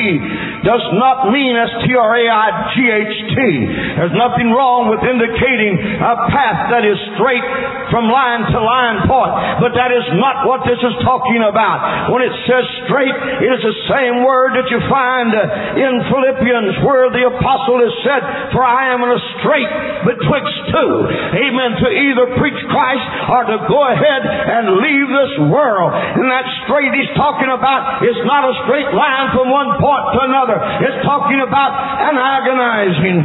does 0.63 0.85
not 0.95 1.35
mean 1.35 1.57
S-T-R-A-I-G-H-T. 1.59 3.39
There's 3.99 4.15
nothing 4.15 4.55
wrong 4.55 4.93
with 4.93 5.03
indicating 5.03 5.79
a 5.99 6.15
path 6.31 6.71
that 6.71 6.87
is 6.87 6.99
straight 7.19 7.45
from 7.91 8.07
line 8.07 8.47
to 8.55 8.59
line 8.63 9.03
point, 9.09 9.35
but 9.61 9.75
that 9.75 9.91
is 9.91 10.07
not 10.19 10.47
what 10.47 10.63
this 10.67 10.79
is 10.79 10.95
talking 11.03 11.43
about. 11.43 12.11
When 12.15 12.23
it 12.23 12.35
says 12.47 12.65
strait, 12.87 13.15
it 13.43 13.51
is 13.51 13.63
the 13.63 13.77
same 13.91 14.23
word 14.23 14.55
that 14.59 14.69
you 14.71 14.79
find 14.87 15.31
uh, 15.35 15.83
in 15.85 15.93
Philippians 16.07 16.84
where 16.85 17.09
the 17.09 17.25
apostle 17.33 17.81
has 17.81 17.95
said, 18.05 18.23
For 18.53 18.61
I 18.61 18.93
am 18.93 19.01
in 19.01 19.11
a 19.11 19.21
strait 19.41 19.71
betwixt 20.05 20.57
two. 20.69 20.93
Amen. 21.33 21.71
To 21.81 21.89
either 21.89 22.25
preach 22.37 22.61
Christ 22.69 23.07
or 23.33 23.43
to 23.49 23.57
go 23.67 23.81
ahead 23.89 24.23
and 24.29 24.79
leave 24.79 25.09
this 25.09 25.33
world. 25.49 25.91
And 25.97 26.29
that 26.29 26.45
strait 26.69 26.93
he's 26.93 27.13
talking 27.17 27.49
about 27.49 28.05
is 28.05 28.17
not 28.29 28.45
a 28.45 28.55
straight 28.69 28.93
line 28.93 29.33
from 29.33 29.49
one 29.49 29.81
point 29.81 30.05
to 30.13 30.19
another. 30.29 30.57
It's 30.85 31.01
talking 31.09 31.41
about 31.41 31.73
an 32.05 32.17
agonizing, 32.21 33.19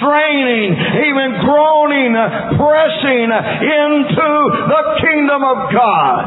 straining, 0.00 0.72
even 1.12 1.28
groaning, 1.44 2.12
uh, 2.16 2.56
pressing 2.56 3.28
uh, 3.28 3.40
into 3.60 4.30
the 4.72 4.82
kingdom 5.04 5.40
of 5.44 5.58
God. 5.70 6.24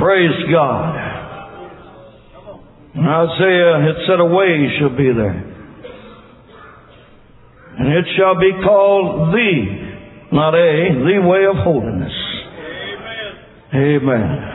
Praise 0.00 0.48
God. 0.50 0.99
Isaiah 2.96 3.76
uh, 3.76 3.80
had 3.86 3.96
said 4.06 4.20
a 4.20 4.24
way 4.24 4.66
shall 4.78 4.90
be 4.90 5.12
there. 5.14 5.46
And 7.78 7.88
it 7.94 8.04
shall 8.16 8.34
be 8.38 8.50
called 8.64 9.32
the, 9.32 9.52
not 10.32 10.54
a, 10.54 10.94
the 10.98 11.22
way 11.22 11.46
of 11.46 11.56
holiness. 11.62 12.12
Amen. 13.72 14.02
Amen. 14.02 14.50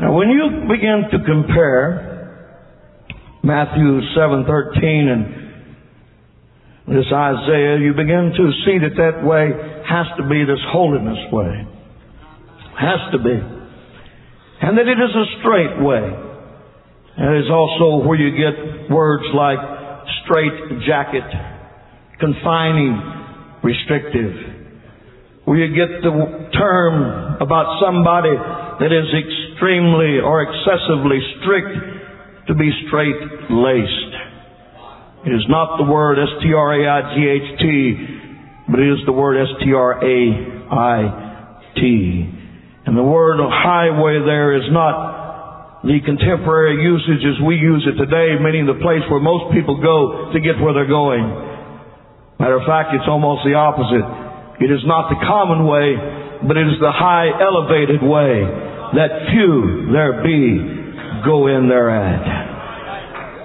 Now 0.00 0.12
when 0.14 0.30
you 0.30 0.66
begin 0.68 1.04
to 1.12 1.18
compare 1.24 2.08
Matthew 3.44 4.00
7:13 4.16 5.08
and 5.12 5.24
this 6.88 7.06
Isaiah, 7.12 7.78
you 7.78 7.92
begin 7.92 8.32
to 8.36 8.52
see 8.64 8.78
that 8.78 8.96
that 8.96 9.24
way 9.24 9.52
has 9.86 10.06
to 10.16 10.28
be 10.28 10.44
this 10.44 10.58
holiness 10.72 11.18
way. 11.30 11.66
Has 12.76 13.12
to 13.12 13.18
be 13.18 13.62
and 14.62 14.78
that 14.78 14.86
it 14.86 14.94
is 14.94 15.10
a 15.10 15.26
strait 15.40 15.82
way. 15.82 16.31
That 17.16 17.36
is 17.36 17.50
also 17.52 18.08
where 18.08 18.16
you 18.16 18.32
get 18.32 18.88
words 18.90 19.24
like 19.34 19.58
straight 20.24 20.80
jacket, 20.86 21.28
confining, 22.18 22.96
restrictive. 23.62 24.32
Where 25.44 25.58
you 25.58 25.74
get 25.74 26.02
the 26.02 26.12
term 26.56 27.36
about 27.42 27.82
somebody 27.84 28.32
that 28.32 28.92
is 28.92 29.12
extremely 29.12 30.20
or 30.24 30.42
excessively 30.42 31.20
strict 31.40 32.48
to 32.48 32.54
be 32.54 32.70
straight 32.88 33.50
laced. 33.50 34.14
It 35.26 35.34
is 35.34 35.46
not 35.48 35.76
the 35.78 35.84
word 35.84 36.18
S-T-R-A-I-G-H-T, 36.18 37.62
but 38.70 38.80
it 38.80 38.88
is 38.88 39.04
the 39.06 39.12
word 39.12 39.36
S-T-R-A-I-T. 39.36 40.70
And 42.86 42.96
the 42.96 43.02
word 43.02 43.38
highway 43.38 44.18
there 44.24 44.56
is 44.56 44.64
not 44.72 45.21
the 45.82 45.98
contemporary 46.06 46.78
usage 46.78 47.26
as 47.26 47.42
we 47.42 47.58
use 47.58 47.82
it 47.90 47.98
today, 47.98 48.38
meaning 48.38 48.70
the 48.70 48.78
place 48.78 49.02
where 49.10 49.18
most 49.18 49.50
people 49.50 49.82
go 49.82 50.30
to 50.30 50.38
get 50.38 50.54
where 50.62 50.72
they're 50.74 50.86
going. 50.86 51.26
Matter 52.38 52.58
of 52.58 52.66
fact, 52.66 52.94
it's 52.94 53.06
almost 53.10 53.42
the 53.42 53.54
opposite. 53.58 54.06
It 54.62 54.70
is 54.70 54.86
not 54.86 55.10
the 55.10 55.18
common 55.26 55.66
way, 55.66 55.98
but 56.46 56.54
it 56.54 56.66
is 56.70 56.78
the 56.78 56.94
high 56.94 57.34
elevated 57.34 58.02
way 58.02 58.46
that 58.94 59.26
few 59.34 59.90
there 59.90 60.22
be 60.22 60.62
go 61.26 61.46
in 61.50 61.68
thereat. 61.68 62.22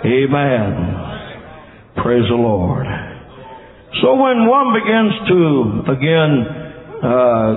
Amen. 0.05 1.07
Praise 2.03 2.29
the 2.29 2.37
Lord. 2.37 2.85
So 4.01 4.13
when 4.13 4.45
one 4.45 4.77
begins 4.77 5.13
to 5.25 5.41
again 5.89 6.31
uh, 7.01 7.49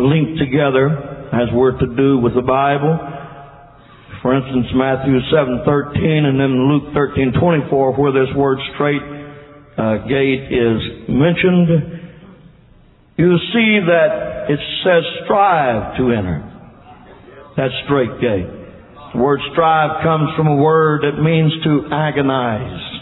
link 0.00 0.38
together, 0.38 0.88
as 1.32 1.48
we're 1.52 1.78
to 1.78 1.86
do 1.96 2.18
with 2.18 2.34
the 2.34 2.42
Bible, 2.42 2.98
for 4.22 4.36
instance, 4.36 4.66
Matthew 4.74 5.16
seven 5.32 5.62
thirteen, 5.64 6.28
and 6.28 6.38
then 6.38 6.68
Luke 6.68 6.92
thirteen 6.92 7.32
twenty 7.40 7.64
four, 7.70 7.92
where 7.96 8.12
this 8.12 8.28
word 8.36 8.58
"strait 8.74 9.00
uh, 9.00 10.04
gate" 10.04 10.52
is 10.52 11.08
mentioned, 11.08 11.68
you 13.16 13.32
see 13.52 13.80
that 13.88 14.46
it 14.50 14.60
says 14.84 15.04
"strive 15.24 15.96
to 15.96 16.12
enter." 16.12 16.44
That 17.56 17.70
strait 17.84 18.20
gate. 18.20 18.46
The 19.14 19.18
word 19.18 19.40
"strive" 19.52 20.02
comes 20.02 20.28
from 20.36 20.48
a 20.48 20.56
word 20.56 21.02
that 21.02 21.20
means 21.20 21.52
to 21.64 21.88
agonize. 21.90 23.00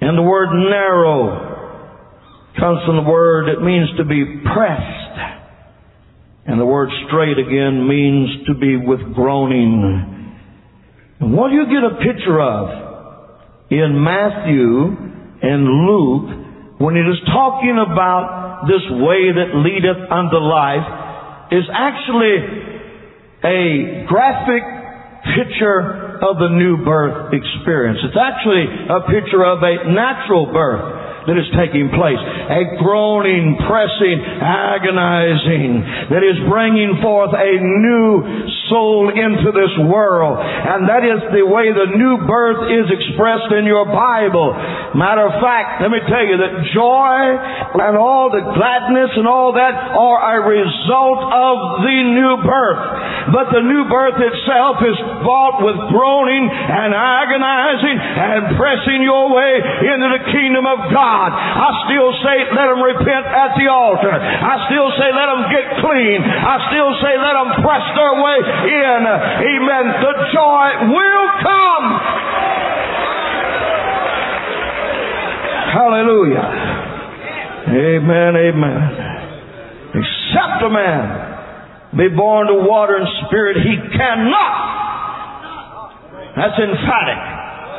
And 0.00 0.18
the 0.18 0.22
word 0.22 0.48
narrow 0.50 1.50
comes 2.58 2.80
from 2.86 2.96
the 2.96 3.08
word 3.08 3.54
that 3.54 3.62
means 3.62 3.88
to 3.98 4.04
be 4.04 4.42
pressed. 4.52 4.99
And 6.46 6.60
the 6.60 6.66
word 6.66 6.88
strait 7.06 7.38
again 7.38 7.86
means 7.86 8.46
to 8.46 8.54
be 8.54 8.76
with 8.76 9.14
groaning. 9.14 10.34
And 11.20 11.36
what 11.36 11.52
you 11.52 11.66
get 11.66 11.84
a 11.84 12.00
picture 12.00 12.40
of 12.40 13.70
in 13.70 14.02
Matthew 14.02 14.96
and 15.42 15.64
Luke 15.86 16.80
when 16.80 16.96
it 16.96 17.04
is 17.04 17.20
talking 17.28 17.76
about 17.76 18.64
this 18.66 18.84
way 18.88 19.32
that 19.36 19.52
leadeth 19.60 20.00
unto 20.10 20.36
life 20.40 21.52
is 21.52 21.64
actually 21.68 22.36
a 23.44 24.04
graphic 24.08 24.64
picture 25.36 26.20
of 26.24 26.36
the 26.40 26.48
new 26.56 26.84
birth 26.84 27.32
experience. 27.32 28.00
It's 28.04 28.16
actually 28.16 28.64
a 28.64 29.00
picture 29.12 29.44
of 29.44 29.60
a 29.60 29.92
natural 29.92 30.52
birth 30.52 30.99
that 31.26 31.36
is 31.36 31.48
taking 31.56 31.90
place. 31.92 32.20
A 32.20 32.80
groaning, 32.80 33.56
pressing, 33.66 34.18
agonizing 34.40 35.84
that 36.08 36.24
is 36.24 36.38
bringing 36.48 37.00
forth 37.02 37.32
a 37.36 37.52
new 37.60 38.24
soul 38.70 39.10
into 39.10 39.50
this 39.50 39.74
world. 39.90 40.38
And 40.40 40.86
that 40.86 41.02
is 41.02 41.20
the 41.34 41.44
way 41.44 41.68
the 41.74 41.90
new 41.98 42.24
birth 42.24 42.70
is 42.70 42.86
expressed 42.88 43.50
in 43.52 43.66
your 43.66 43.84
Bible. 43.84 44.54
Matter 44.94 45.26
of 45.26 45.42
fact, 45.42 45.82
let 45.82 45.90
me 45.90 46.00
tell 46.06 46.24
you 46.24 46.38
that 46.38 46.54
joy 46.72 47.14
and 47.82 47.98
all 47.98 48.30
the 48.30 48.40
gladness 48.54 49.10
and 49.18 49.26
all 49.26 49.52
that 49.58 49.74
are 49.74 50.18
a 50.18 50.38
result 50.46 51.20
of 51.26 51.54
the 51.82 51.98
new 52.14 52.34
birth. 52.46 52.82
But 53.34 53.52
the 53.52 53.62
new 53.66 53.84
birth 53.90 54.16
itself 54.16 54.80
is 54.86 54.98
bought 55.26 55.60
with 55.60 55.76
groaning 55.92 56.48
and 56.48 56.90
agonizing 56.94 57.96
and 57.98 58.40
pressing 58.56 59.02
your 59.04 59.28
way 59.34 59.52
into 59.60 60.08
the 60.16 60.22
kingdom 60.30 60.64
of 60.64 60.78
God. 60.94 61.28
I 61.34 61.68
still 61.90 62.10
say 62.22 62.36
let 62.54 62.66
them 62.70 62.80
repent 62.80 63.26
at 63.26 63.58
the 63.58 63.66
altar. 63.68 64.14
I 64.14 64.54
still 64.70 64.88
say 64.96 65.08
let 65.10 65.28
them 65.30 65.42
get 65.50 65.64
clean. 65.82 66.18
I 66.22 66.56
still 66.70 66.90
say 67.02 67.12
let 67.18 67.34
them 67.34 67.50
press 67.62 67.84
their 67.98 68.14
way 68.22 68.38
in. 68.64 69.00
Amen. 69.06 69.84
The 70.00 70.14
joy 70.32 70.66
will 70.92 71.26
come. 71.40 71.86
Hallelujah. 75.70 76.46
Amen, 77.70 78.32
amen. 78.34 78.80
Except 79.94 80.62
a 80.66 80.70
man 80.70 81.30
be 81.96 82.08
born 82.14 82.46
to 82.48 82.54
water 82.66 82.96
and 82.96 83.06
spirit, 83.26 83.56
he 83.62 83.76
cannot. 83.96 84.54
That's 86.36 86.58
emphatic. 86.58 87.20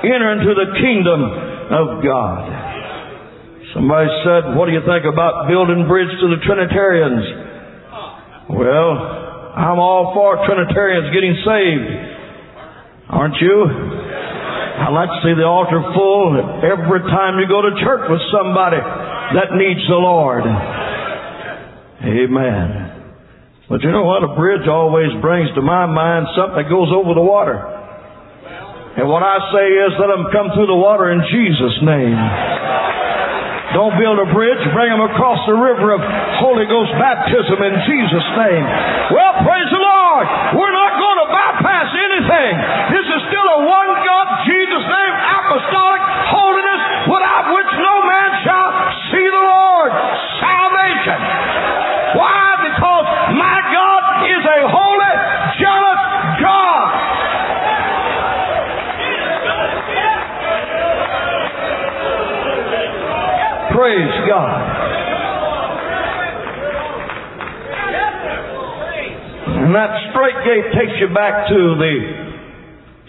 Enter 0.04 0.32
into 0.40 0.54
the 0.56 0.76
kingdom 0.80 1.24
of 1.72 2.04
God. 2.04 2.48
Somebody 3.74 4.10
said, 4.24 4.56
what 4.56 4.66
do 4.68 4.74
you 4.74 4.84
think 4.84 5.06
about 5.06 5.48
building 5.48 5.88
bridge 5.88 6.12
to 6.20 6.28
the 6.28 6.40
Trinitarians? 6.44 7.24
Well, 8.50 9.21
I'm 9.52 9.80
all 9.80 10.16
for 10.16 10.40
Trinitarians 10.48 11.12
getting 11.12 11.36
saved. 11.44 11.88
Aren't 13.12 13.36
you? 13.44 13.68
I 13.68 14.88
like 14.90 15.12
to 15.12 15.20
see 15.28 15.36
the 15.36 15.44
altar 15.44 15.84
full 15.92 16.40
every 16.64 17.04
time 17.12 17.36
you 17.38 17.48
go 17.52 17.62
to 17.62 17.76
church 17.84 18.08
with 18.08 18.24
somebody 18.32 18.80
that 18.80 19.52
needs 19.60 19.84
the 19.92 20.00
Lord. 20.00 20.48
Amen. 22.02 22.92
But 23.68 23.84
you 23.84 23.92
know 23.92 24.04
what? 24.08 24.24
A 24.24 24.36
bridge 24.36 24.68
always 24.68 25.12
brings 25.22 25.54
to 25.56 25.62
my 25.62 25.86
mind 25.86 26.28
something 26.36 26.64
that 26.64 26.70
goes 26.72 26.88
over 26.92 27.14
the 27.14 27.24
water. 27.24 27.60
And 28.98 29.08
what 29.08 29.24
I 29.24 29.40
say 29.52 29.68
is 29.68 29.96
let 30.00 30.08
them 30.12 30.28
come 30.32 30.52
through 30.56 30.68
the 30.68 30.76
water 30.76 31.12
in 31.12 31.24
Jesus' 31.28 31.80
name. 31.84 32.20
Don't 33.72 33.96
build 33.96 34.20
a 34.20 34.28
bridge, 34.36 34.60
bring 34.76 34.92
them 34.92 35.04
across 35.08 35.40
the 35.48 35.56
river 35.56 35.96
of 35.96 36.02
Holy 36.44 36.68
Ghost 36.68 36.92
baptism 37.00 37.56
in 37.64 37.74
Jesus' 37.88 38.30
name. 38.36 38.66
Well, 39.16 39.34
praise 39.48 39.70
the 39.72 39.80
Lord. 39.80 40.26
We're 40.60 40.76
not 40.76 40.94
going 41.00 41.20
to 41.24 41.28
bypass 41.32 41.90
anything. 41.96 42.52
This 42.92 43.08
is 43.08 43.22
still 43.32 43.48
a 43.48 43.60
one 43.64 43.92
God, 44.04 44.26
Jesus' 44.44 44.88
name, 44.92 45.14
apostolic 45.16 46.04
And 69.72 69.80
that 69.80 70.12
strait 70.12 70.36
gate 70.44 70.68
takes 70.76 71.00
you 71.00 71.16
back 71.16 71.48
to 71.48 71.60
the 71.80 71.96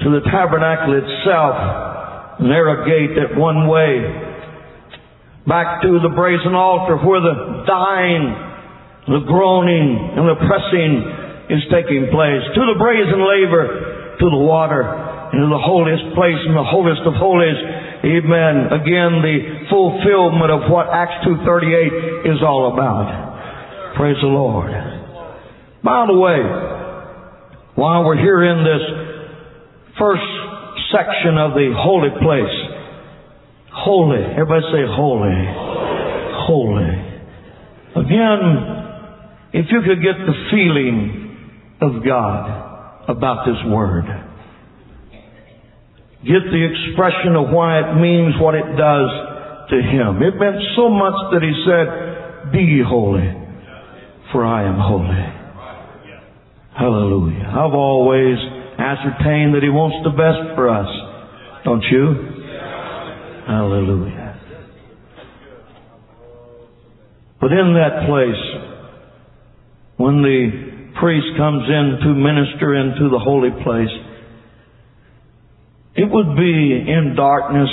to 0.07 0.09
the 0.15 0.23
tabernacle 0.31 0.95
itself. 0.95 2.39
Narrow 2.39 2.87
gate 2.87 3.19
that 3.19 3.35
one 3.35 3.67
way. 3.67 3.99
Back 5.43 5.83
to 5.83 5.99
the 5.99 6.15
brazen 6.15 6.55
altar 6.55 7.03
where 7.03 7.19
the 7.19 7.67
dying, 7.67 9.11
the 9.11 9.27
groaning, 9.27 10.15
and 10.15 10.23
the 10.23 10.39
pressing 10.39 11.51
is 11.51 11.67
taking 11.67 12.07
place. 12.15 12.47
To 12.55 12.63
the 12.63 12.79
brazen 12.79 13.19
laver, 13.27 14.23
to 14.23 14.27
the 14.31 14.43
water, 14.47 14.87
into 15.35 15.51
the 15.51 15.59
holiest 15.59 16.15
place 16.15 16.39
and 16.47 16.55
the 16.55 16.63
holiest 16.63 17.03
of 17.03 17.19
holies. 17.19 17.59
Amen. 18.07 18.71
Again, 18.71 19.19
the 19.19 19.67
fulfillment 19.67 20.55
of 20.55 20.71
what 20.71 20.87
Acts 20.95 21.27
2.38 21.27 22.31
is 22.31 22.39
all 22.39 22.71
about. 22.71 23.99
Praise 23.99 24.23
the 24.23 24.31
Lord. 24.31 25.02
By 25.83 26.07
the 26.07 26.15
way, 26.15 26.39
while 27.75 28.05
we're 28.05 28.17
here 28.17 28.45
in 28.45 28.63
this 28.63 28.85
first 29.99 30.23
section 30.95 31.35
of 31.39 31.59
the 31.59 31.75
holy 31.75 32.11
place, 32.23 32.57
holy, 33.75 34.23
everybody 34.23 34.63
say 34.71 34.87
holy, 34.87 35.43
holy. 36.47 36.87
Again, 37.99 38.43
if 39.53 39.67
you 39.75 39.83
could 39.83 39.99
get 39.99 40.23
the 40.23 40.37
feeling 40.55 41.37
of 41.83 42.05
God 42.07 43.11
about 43.11 43.45
this 43.45 43.59
word, 43.67 44.07
get 46.23 46.47
the 46.47 46.63
expression 46.63 47.35
of 47.35 47.51
why 47.51 47.81
it 47.81 47.99
means 47.99 48.39
what 48.39 48.55
it 48.55 48.71
does 48.79 49.11
to 49.71 49.83
him. 49.83 50.23
It 50.23 50.39
meant 50.39 50.63
so 50.77 50.89
much 50.89 51.19
that 51.35 51.43
he 51.43 51.53
said, 51.67 52.53
Be 52.53 52.81
holy, 52.87 53.27
for 54.31 54.47
I 54.47 54.63
am 54.63 54.79
holy. 54.79 55.42
Hallelujah. 56.79 57.49
I've 57.49 57.75
always 57.75 58.39
ascertained 58.79 59.55
that 59.55 59.63
he 59.63 59.69
wants 59.69 59.97
the 60.05 60.17
best 60.17 60.57
for 60.57 60.69
us. 60.69 60.89
Don't 61.65 61.85
you? 61.91 62.33
Hallelujah. 63.47 64.41
But 67.41 67.53
in 67.53 67.75
that 67.75 68.07
place, 68.09 68.43
when 69.97 70.23
the 70.23 70.93
priest 70.99 71.27
comes 71.37 71.65
in 71.69 71.99
to 72.03 72.15
minister 72.15 72.75
into 72.75 73.11
the 73.11 73.19
holy 73.19 73.51
place, 73.63 73.93
it 75.95 76.09
would 76.11 76.37
be 76.37 76.87
in 76.89 77.15
darkness 77.17 77.69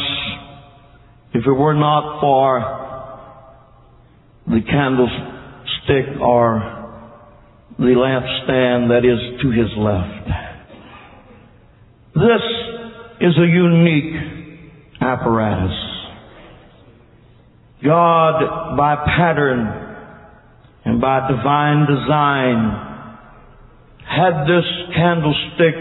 if 1.34 1.46
it 1.46 1.54
were 1.54 1.76
not 1.76 2.20
for 2.20 2.60
the 4.48 4.62
candlestick 4.62 6.20
or 6.20 6.79
the 7.80 7.96
lampstand 7.96 8.90
that 8.90 9.06
is 9.08 9.42
to 9.42 9.52
his 9.52 9.70
left. 9.78 10.28
This 12.14 12.44
is 13.22 13.38
a 13.38 13.48
unique 13.48 15.00
apparatus. 15.00 15.78
God, 17.82 18.76
by 18.76 18.96
pattern 19.18 19.96
and 20.84 21.00
by 21.00 21.30
divine 21.30 21.88
design, 21.88 22.88
had 24.04 24.44
this 24.44 24.66
candlestick 24.94 25.76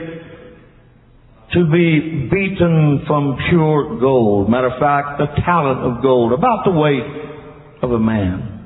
to 1.55 1.65
be 1.65 2.29
beaten 2.31 3.03
from 3.09 3.39
pure 3.49 3.99
gold. 3.99 4.49
Matter 4.49 4.69
of 4.69 4.79
fact, 4.79 5.21
a 5.21 5.41
talent 5.43 5.81
of 5.81 6.03
gold, 6.03 6.33
about 6.33 6.65
the 6.65 6.71
weight 6.71 7.83
of 7.83 7.91
a 7.91 7.99
man. 7.99 8.58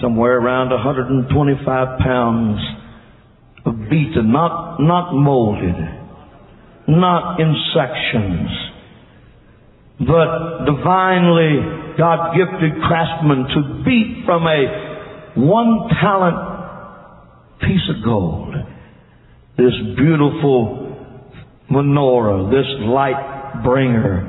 Somewhere 0.00 0.38
around 0.38 0.70
125 0.70 1.98
pounds 1.98 2.60
of 3.66 3.74
beaten, 3.90 4.30
not, 4.32 4.78
not 4.80 5.12
molded, 5.12 5.74
not 6.86 7.40
in 7.40 7.54
sections, 7.74 8.50
but 9.98 10.64
divinely 10.64 11.96
God 11.98 12.36
gifted 12.36 12.80
craftsmen 12.86 13.46
to 13.54 13.82
beat 13.84 14.24
from 14.24 14.46
a 14.46 15.34
one 15.36 15.88
talent 16.00 17.60
piece 17.60 17.88
of 17.90 18.04
gold 18.04 18.54
this 19.58 19.74
beautiful 19.96 20.96
menorah, 21.68 22.48
this 22.48 22.86
light 22.86 23.62
bringer 23.64 24.22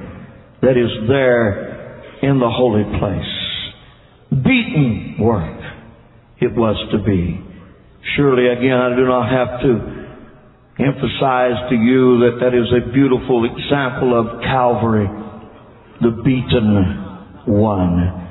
that 0.64 0.72
is 0.72 1.08
there 1.08 2.02
in 2.24 2.40
the 2.40 2.50
holy 2.50 2.84
place. 2.98 4.44
Beaten 4.44 5.18
work 5.20 5.59
it 6.42 6.56
was 6.56 6.76
to 6.92 7.00
be. 7.04 7.40
Surely 8.16 8.48
again, 8.48 8.78
I 8.78 8.96
do 8.96 9.06
not 9.06 9.30
have 9.30 9.62
to 9.62 9.72
emphasize 10.80 11.60
to 11.70 11.76
you 11.76 12.24
that 12.24 12.40
that 12.40 12.56
is 12.56 12.72
a 12.72 12.92
beautiful 12.94 13.44
example 13.44 14.16
of 14.16 14.42
Calvary, 14.42 15.08
the 16.00 16.24
beaten 16.24 17.52
one. 17.52 18.28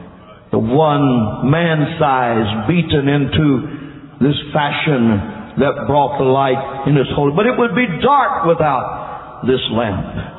The 0.51 0.59
one 0.59 1.51
man 1.53 2.01
size 2.01 2.49
beaten 2.69 3.05
into 3.05 4.25
this 4.25 4.37
fashion 4.53 5.61
that 5.61 5.85
brought 5.87 6.17
the 6.17 6.25
light 6.25 6.89
in 6.89 6.97
His 6.97 7.07
holy. 7.15 7.37
But 7.37 7.45
it 7.45 7.53
would 7.59 7.75
be 7.75 7.87
dark 8.01 8.47
without 8.47 9.45
this 9.45 9.61
lamp. 9.77 10.39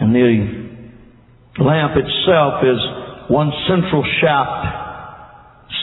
And 0.00 0.14
the 0.14 1.62
lamp 1.62 1.94
itself 1.94 2.64
is 2.66 2.80
one 3.30 3.52
central 3.68 4.02
shaft, 4.20 4.77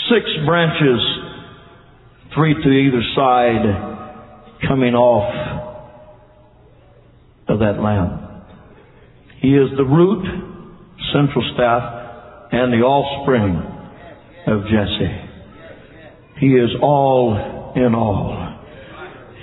six 0.10 0.26
branches, 0.46 1.02
three 2.34 2.54
to 2.54 2.70
either 2.70 3.02
side, 3.16 4.68
coming 4.68 4.94
off 4.94 5.66
of 7.48 7.60
that 7.60 7.80
lamp. 7.82 8.22
He 9.42 9.50
is 9.50 9.70
the 9.78 9.84
root, 9.84 10.26
central 11.14 11.44
staff, 11.54 11.84
and 12.52 12.74
the 12.74 12.82
offspring 12.86 13.62
of 14.48 14.64
Jesse. 14.66 15.26
He 16.40 16.48
is 16.56 16.70
all 16.82 17.74
in 17.76 17.94
all. 17.96 18.34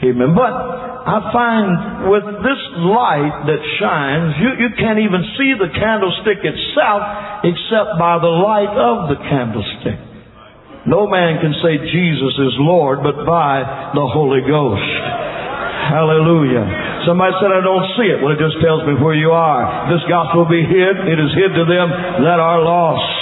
Amen. 0.03 0.35
But 0.35 0.53
I 0.53 1.31
find 1.33 2.11
with 2.11 2.27
this 2.43 2.63
light 2.83 3.47
that 3.47 3.63
shines, 3.79 4.35
you, 4.43 4.67
you 4.67 4.71
can't 4.79 4.99
even 4.99 5.23
see 5.39 5.55
the 5.55 5.71
candlestick 5.71 6.43
itself 6.43 7.03
except 7.47 7.99
by 7.99 8.19
the 8.19 8.31
light 8.31 8.75
of 8.75 9.11
the 9.11 9.19
candlestick. 9.23 10.12
No 10.87 11.07
man 11.07 11.39
can 11.39 11.55
say 11.63 11.79
Jesus 11.79 12.35
is 12.43 12.55
Lord 12.59 13.07
but 13.07 13.23
by 13.23 13.93
the 13.95 14.03
Holy 14.03 14.43
Ghost. 14.43 14.93
Hallelujah. 15.95 16.67
Somebody 17.07 17.35
said, 17.39 17.51
I 17.51 17.63
don't 17.63 17.87
see 17.99 18.07
it. 18.11 18.23
Well, 18.23 18.35
it 18.35 18.43
just 18.43 18.59
tells 18.63 18.87
me 18.87 18.95
where 18.99 19.15
you 19.15 19.31
are. 19.31 19.91
This 19.91 20.03
gospel 20.07 20.47
will 20.47 20.51
be 20.51 20.63
hid. 20.63 20.95
It 21.07 21.19
is 21.19 21.31
hid 21.35 21.55
to 21.55 21.65
them 21.67 21.89
that 22.27 22.39
are 22.39 22.63
lost. 22.63 23.15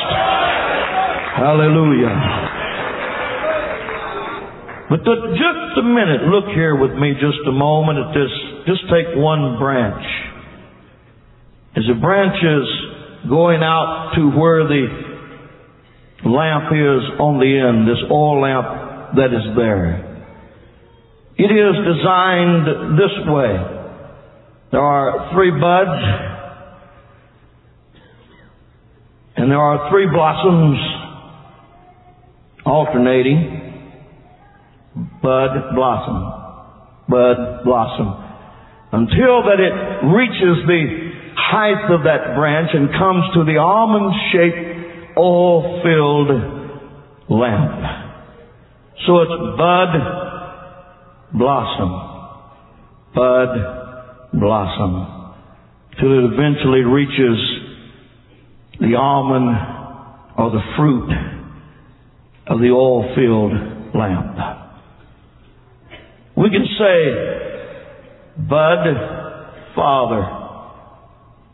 Hallelujah. 1.40 2.16
But 4.90 5.01
the, 5.05 5.14
just 5.37 5.79
a 5.81 5.87
minute, 5.87 6.29
look 6.29 6.53
here 6.53 6.77
with 6.77 6.92
me 6.92 7.14
just 7.16 7.40
a 7.46 7.53
moment 7.53 7.99
at 7.99 8.11
this. 8.12 8.33
Just 8.66 8.85
take 8.92 9.16
one 9.16 9.57
branch. 9.57 10.05
As 11.77 11.85
the 11.87 11.94
branch 11.94 12.37
is 12.37 13.29
going 13.29 13.62
out 13.62 14.12
to 14.16 14.31
where 14.37 14.66
the 14.66 15.10
lamp 16.25 16.73
is 16.73 17.03
on 17.19 17.39
the 17.41 17.49
end, 17.49 17.89
this 17.89 18.03
oil 18.11 18.41
lamp 18.41 19.17
that 19.17 19.33
is 19.33 19.57
there. 19.57 20.07
It 21.37 21.51
is 21.51 21.75
designed 21.89 22.67
this 22.99 23.15
way. 23.27 23.57
There 24.73 24.81
are 24.81 25.33
three 25.33 25.51
buds, 25.51 26.01
and 29.37 29.51
there 29.51 29.59
are 29.59 29.91
three 29.91 30.07
blossoms 30.13 30.79
alternating 32.65 33.71
bud 35.23 35.75
blossom, 35.75 36.19
bud 37.09 37.65
blossom, 37.65 38.09
until 38.93 39.43
that 39.49 39.59
it 39.59 39.75
reaches 40.07 40.67
the 40.67 40.83
height 41.37 41.91
of 41.91 42.05
that 42.05 42.37
branch 42.37 42.71
and 42.75 42.91
comes 42.91 43.25
to 43.35 43.45
the 43.45 43.57
almond-shaped, 43.57 44.70
oil-filled 45.16 46.31
lamp. 47.29 47.81
So 49.07 49.18
it's 49.20 49.57
bud, 49.57 49.92
blossom, 51.33 51.92
bud, 53.14 54.31
blossom, 54.35 55.35
till 55.99 56.12
it 56.18 56.33
eventually 56.33 56.81
reaches 56.81 57.38
the 58.81 58.94
almond 58.96 59.57
or 60.38 60.51
the 60.51 60.62
fruit 60.77 61.11
of 62.46 62.59
the 62.61 62.70
oil-filled 62.70 63.94
lamp. 63.94 64.37
We 66.37 66.49
can 66.51 66.66
say, 66.79 67.40
Bud, 68.49 68.87
Father, 69.75 70.23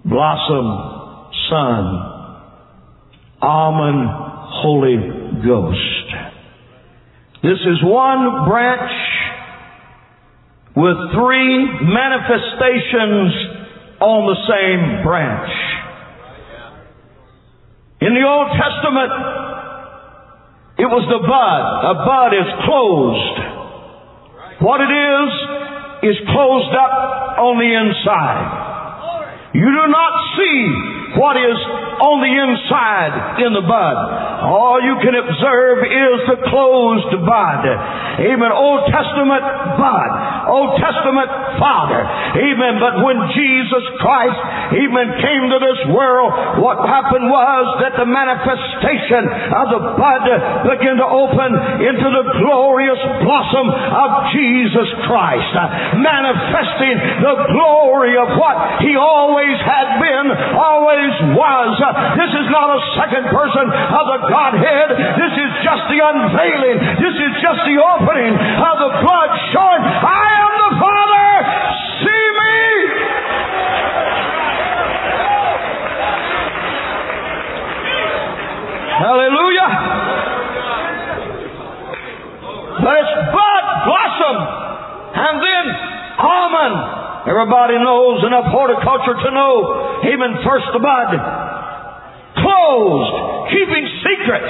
Blossom, 0.05 1.33
Son, 1.51 2.16
Almond, 3.43 4.09
Holy 4.63 4.97
Ghost. 5.45 6.07
This 7.43 7.61
is 7.61 7.79
one 7.85 8.49
branch 8.49 8.93
with 10.77 10.97
three 11.15 11.67
manifestations 11.85 13.33
on 14.01 14.27
the 14.29 14.39
same 14.49 15.05
branch. 15.05 15.51
In 18.01 18.13
the 18.13 18.25
Old 18.29 18.49
Testament, 18.57 19.13
it 20.79 20.89
was 20.89 21.05
the 21.09 21.21
bud. 21.25 21.63
A 21.81 21.95
bud 22.05 22.31
is 22.37 22.49
closed. 22.69 23.39
What 24.61 24.81
it 24.81 24.93
is, 24.93 25.31
is 26.03 26.17
closed 26.29 26.75
up 26.77 26.93
on 27.41 27.57
the 27.57 27.71
inside. 27.73 29.55
You 29.55 29.65
do 29.65 29.85
not 29.89 30.13
see 30.37 30.96
what 31.15 31.39
is 31.39 31.59
on 31.97 32.17
the 32.21 32.33
inside 32.33 33.41
in 33.47 33.51
the 33.57 33.65
bud. 33.65 33.97
All 34.45 34.83
you 34.83 35.01
can 35.01 35.17
observe 35.17 35.79
is 35.87 36.17
the 36.29 36.39
closed 36.51 37.13
bud. 37.25 37.63
Amen. 38.21 38.51
Old 38.53 38.85
Testament 38.93 39.45
bud. 39.81 40.11
Old 40.51 40.77
Testament 40.77 41.31
father. 41.57 42.05
Amen. 42.37 42.79
But 42.79 43.01
when 43.01 43.19
Jesus 43.33 43.85
Christ, 44.01 44.39
amen, 44.77 45.09
came 45.25 45.45
to 45.51 45.59
this 45.59 45.81
world, 45.93 46.61
what 46.61 46.85
happened 46.85 47.27
was 47.33 47.65
that 47.83 47.97
the 47.97 48.09
manifestation 48.09 49.23
of 49.57 49.67
the 49.73 49.83
bud 49.97 50.25
began 50.69 51.01
to 51.01 51.09
open 51.09 51.51
into 51.81 52.09
the 52.09 52.25
glorious 52.45 53.01
blossom 53.25 53.67
of 53.73 54.11
Jesus 54.37 54.89
Christ. 55.09 55.51
Uh, 55.57 55.97
manifesting 55.99 56.97
the 57.25 57.37
glory 57.53 58.15
of 58.21 58.29
what 58.37 58.85
he 58.85 58.95
always 58.97 59.57
had 59.65 59.99
been, 59.99 60.27
always 60.57 61.06
was. 61.35 61.77
This 62.17 62.33
is 62.33 62.47
not 62.51 62.69
a 62.75 62.81
second 62.99 63.25
person 63.31 63.65
of 63.71 64.05
the 64.11 64.21
Godhead. 64.27 64.89
This 64.97 65.35
is 65.37 65.51
just 65.63 65.83
the 65.91 65.99
unveiling. 66.01 66.77
This 66.99 67.17
is 67.17 67.33
just 67.43 67.61
the 67.67 67.77
opening 67.79 68.35
of 68.35 68.75
the 68.81 68.91
blood 69.03 69.31
showing, 69.53 69.83
I 69.85 70.25
am 70.41 70.53
the 70.57 70.73
Father. 70.81 71.29
See 72.03 72.27
me. 72.39 72.57
Hallelujah. 78.97 79.71
But 82.81 82.95
it's 83.03 83.15
bud, 83.33 83.65
blossom, 83.89 84.37
and 85.17 85.35
then 85.43 85.65
almond, 86.17 87.06
Everybody 87.27 87.75
knows 87.83 88.23
enough 88.23 88.47
horticulture 88.55 89.19
to 89.19 89.31
know, 89.35 89.55
even 90.07 90.31
first 90.47 90.71
the 90.71 90.79
bud, 90.79 91.11
closed, 92.39 93.15
keeping 93.51 93.85
secret 94.07 94.47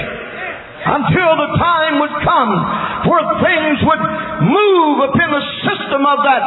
until 0.85 1.31
the 1.41 1.49
time 1.57 1.99
would 2.05 2.15
come 2.21 2.51
where 3.09 3.25
things 3.41 3.77
would 3.81 4.03
move 4.45 4.97
upon 5.09 5.29
the 5.33 5.43
system 5.65 6.01
of 6.05 6.17
that 6.21 6.43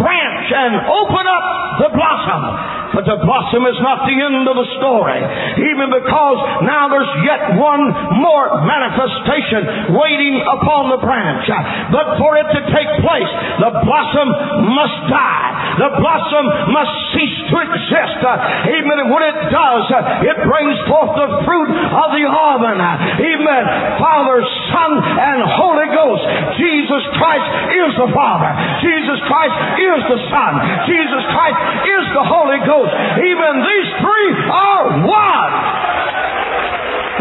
branch 0.00 0.46
and 0.48 0.72
open 0.88 1.24
up 1.28 1.44
the 1.84 1.90
blossom. 1.92 2.42
But 2.88 3.04
the 3.04 3.20
blossom 3.20 3.68
is 3.68 3.78
not 3.84 4.08
the 4.08 4.16
end 4.16 4.48
of 4.48 4.56
the 4.56 4.68
story, 4.80 5.20
even 5.60 5.92
because 5.92 6.38
now 6.64 6.88
there's 6.88 7.12
yet 7.22 7.60
one 7.60 7.84
more 8.16 8.64
manifestation 8.64 9.92
waiting 9.94 10.40
upon 10.40 10.96
the 10.96 11.00
branch. 11.04 11.46
But 11.92 12.16
for 12.16 12.40
it 12.40 12.48
to 12.48 12.60
take 12.72 12.90
place, 13.04 13.32
the 13.60 13.72
blossom 13.84 14.28
must 14.72 14.98
die. 15.12 15.57
The 15.78 15.90
blossom 16.02 16.44
must 16.74 16.94
cease 17.14 17.38
to 17.50 17.56
exist. 17.62 18.18
Even 18.18 18.96
when 19.14 19.22
it 19.30 19.38
does, 19.48 19.84
it 20.26 20.38
brings 20.42 20.76
forth 20.90 21.14
the 21.14 21.28
fruit 21.46 21.70
of 21.70 22.08
the 22.18 22.24
almond. 22.26 22.82
Amen. 22.82 23.64
Father, 24.02 24.38
Son, 24.74 24.92
and 24.98 25.38
Holy 25.54 25.88
Ghost. 25.94 26.22
Jesus 26.58 27.02
Christ 27.14 27.48
is 27.78 27.90
the 27.94 28.10
Father. 28.10 28.50
Jesus 28.82 29.18
Christ 29.30 29.56
is 29.78 30.00
the 30.10 30.20
Son. 30.28 30.52
Jesus 30.90 31.22
Christ 31.30 31.58
is 31.86 32.04
the 32.14 32.24
Holy 32.26 32.60
Ghost. 32.66 32.92
Even 33.22 33.52
these 33.62 33.88
three 34.02 34.28
are 34.50 34.82
one. 35.06 35.52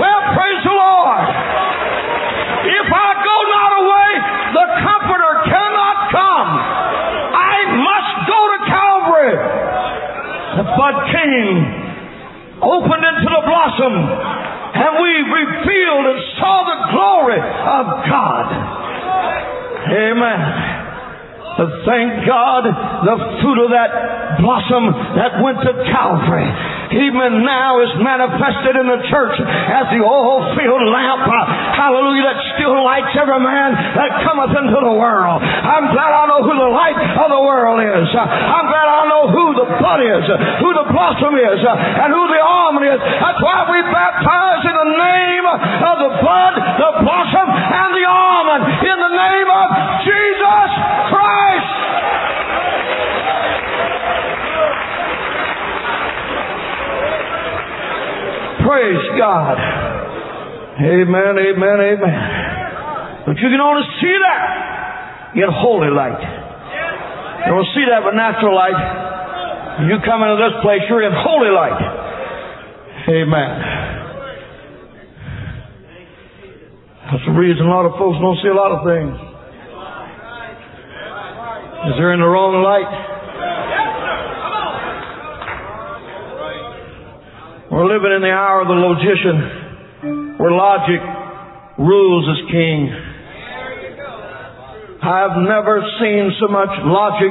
Well, 0.02 0.22
praise 0.34 0.62
the 0.66 0.74
Lord. 0.74 1.26
If 2.68 2.88
I 2.90 3.10
go 3.22 3.38
not 3.54 3.72
away, 3.82 4.12
the 4.54 4.66
Comforter 4.82 5.34
cannot 5.50 5.98
come. 6.12 6.50
I 7.38 7.58
must 7.82 8.14
go 8.28 8.40
to 8.54 8.60
Calvary. 8.68 9.36
The 10.58 10.67
bud 10.78 10.96
came, 11.10 11.58
opened 12.62 13.04
into 13.04 13.28
the 13.28 13.44
blossom, 13.44 13.94
and 13.98 14.92
we 15.02 15.12
revealed 15.26 16.06
and 16.14 16.20
saw 16.38 16.56
the 16.64 16.80
glory 16.94 17.42
of 17.42 17.86
God. 18.06 18.46
Amen. 19.90 20.40
Thank 21.58 22.30
God 22.30 22.70
the 22.70 23.18
fruit 23.42 23.60
of 23.66 23.74
that 23.74 24.38
blossom 24.38 24.94
that 25.18 25.42
went 25.42 25.58
to 25.66 25.74
Calvary 25.90 26.46
even 26.94 27.44
now 27.44 27.82
is 27.84 27.92
manifested 28.00 28.78
in 28.80 28.88
the 28.88 29.02
church 29.12 29.36
as 29.42 29.90
the 29.92 30.00
oil 30.00 30.54
filled 30.56 30.86
lamp, 30.88 31.26
hallelujah, 31.76 32.24
that 32.30 32.40
still 32.68 32.84
lights 32.84 33.16
every 33.16 33.40
man 33.40 33.72
that 33.96 34.12
cometh 34.28 34.52
into 34.52 34.76
the 34.76 34.96
world. 35.00 35.40
I'm 35.40 35.88
glad 35.96 36.12
I 36.12 36.28
know 36.28 36.44
who 36.44 36.52
the 36.52 36.68
light 36.76 37.00
of 37.00 37.30
the 37.32 37.40
world 37.40 37.80
is. 37.80 38.12
I'm 38.12 38.68
glad 38.68 38.88
I 38.92 39.04
know 39.08 39.24
who 39.32 39.46
the 39.56 39.68
bud 39.80 40.04
is, 40.04 40.28
who 40.60 40.70
the 40.76 40.88
blossom 40.92 41.32
is, 41.40 41.60
and 41.64 42.12
who 42.12 42.24
the 42.28 42.42
almond 42.44 42.92
is. 42.92 43.00
That's 43.00 43.40
why 43.40 43.64
we 43.72 43.80
baptize 43.88 44.68
in 44.68 44.76
the 44.76 44.90
name 45.00 45.46
of 45.48 45.96
the 45.96 46.12
bud, 46.20 46.54
the 46.60 46.92
blossom, 47.08 47.48
and 47.56 47.90
the 47.96 48.04
almond. 48.04 48.62
In 48.84 48.98
the 49.00 49.14
name 49.16 49.48
of 49.48 49.68
Jesus 50.04 50.70
Christ. 51.08 51.72
Praise 58.68 59.06
God. 59.16 59.56
Amen, 60.78 61.34
amen, 61.40 61.80
amen. 61.82 62.37
But 63.28 63.36
you 63.44 63.52
can 63.52 63.60
only 63.60 63.84
see 64.00 64.16
that 64.24 65.36
in 65.36 65.52
holy 65.52 65.92
light. 65.92 66.24
You 67.44 67.52
don't 67.52 67.68
see 67.76 67.84
that 67.92 68.00
with 68.00 68.16
natural 68.16 68.56
light. 68.56 68.80
You 69.84 70.00
come 70.00 70.24
into 70.24 70.40
this 70.40 70.56
place, 70.64 70.88
you're 70.88 71.04
in 71.04 71.12
holy 71.12 71.52
light. 71.52 71.76
Amen. 73.12 73.52
That's 77.12 77.26
the 77.28 77.36
reason 77.36 77.68
a 77.68 77.70
lot 77.70 77.84
of 77.84 78.00
folks 78.00 78.16
don't 78.16 78.40
see 78.40 78.48
a 78.48 78.56
lot 78.56 78.72
of 78.72 78.88
things. 78.88 79.12
Is 81.88 82.00
they're 82.00 82.14
in 82.16 82.20
the 82.24 82.32
wrong 82.32 82.64
light. 82.64 82.88
We're 87.72 87.92
living 87.92 88.12
in 88.16 88.22
the 88.24 88.32
hour 88.32 88.62
of 88.64 88.68
the 88.68 88.80
logician 88.80 90.40
where 90.40 90.52
logic 90.52 91.04
rules 91.78 92.26
as 92.28 92.52
king. 92.52 93.07
I've 94.98 95.38
never 95.46 95.82
seen 96.02 96.34
so 96.42 96.48
much 96.50 96.74
logic 96.84 97.30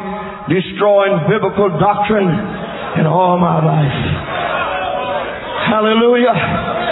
destroying 0.49 1.19
biblical 1.27 1.75
doctrine 1.83 2.31
in 3.03 3.07
all 3.07 3.39
my 3.43 3.59
life. 3.59 4.01
Hallelujah. 5.67 6.87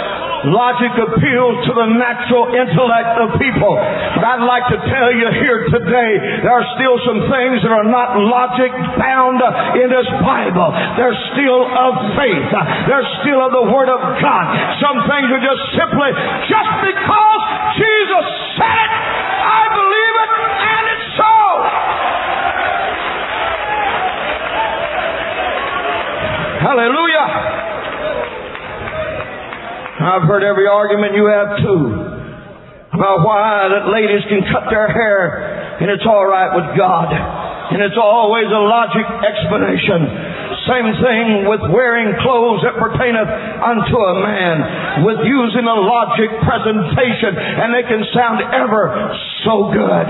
Logic 0.45 0.93
appeals 0.93 1.55
to 1.65 1.71
the 1.73 1.87
natural 1.97 2.53
intellect 2.53 3.17
of 3.17 3.39
people. 3.41 3.73
But 3.73 4.21
I'd 4.21 4.45
like 4.45 4.67
to 4.69 4.77
tell 4.77 5.09
you 5.09 5.25
here 5.41 5.65
today, 5.73 6.11
there 6.45 6.53
are 6.53 6.67
still 6.77 7.01
some 7.07 7.33
things 7.33 7.65
that 7.65 7.73
are 7.73 7.87
not 7.87 8.13
logic 8.19 8.69
bound 8.99 9.41
in 9.79 9.89
this 9.89 10.05
Bible. 10.21 10.69
They're 11.01 11.17
still 11.33 11.65
of 11.65 12.13
faith. 12.13 12.51
They're 12.85 13.09
still 13.25 13.41
of 13.41 13.57
the 13.57 13.65
Word 13.73 13.89
of 13.89 13.97
God. 14.21 14.45
Some 14.83 15.01
things 15.09 15.33
are 15.33 15.41
just 15.41 15.63
simply, 15.81 16.13
just 16.45 16.71
because 16.93 17.41
Jesus 17.81 18.25
said 18.61 18.89
it, 18.91 19.24
I've 30.15 30.31
heard 30.31 30.47
every 30.47 30.63
argument 30.63 31.11
you 31.11 31.27
have 31.27 31.59
too 31.59 32.15
about 32.95 33.27
why 33.27 33.67
that 33.67 33.91
ladies 33.91 34.23
can 34.31 34.47
cut 34.47 34.71
their 34.71 34.87
hair 34.87 35.75
and 35.83 35.91
it's 35.91 36.07
all 36.07 36.23
right 36.23 36.55
with 36.55 36.71
God. 36.79 37.11
And 37.11 37.83
it's 37.83 37.99
always 37.99 38.47
a 38.47 38.63
logic 38.63 39.03
explanation. 39.03 40.07
Same 40.71 40.87
thing 41.03 41.27
with 41.51 41.67
wearing 41.67 42.15
clothes 42.23 42.63
that 42.63 42.79
pertaineth 42.79 43.27
unto 43.59 43.95
a 43.99 44.15
man, 44.23 45.03
with 45.03 45.19
using 45.27 45.67
a 45.67 45.77
logic 45.83 46.31
presentation, 46.47 47.35
and 47.35 47.75
they 47.75 47.83
can 47.83 48.07
sound 48.15 48.39
ever 48.55 49.11
so 49.45 49.69
good. 49.69 50.07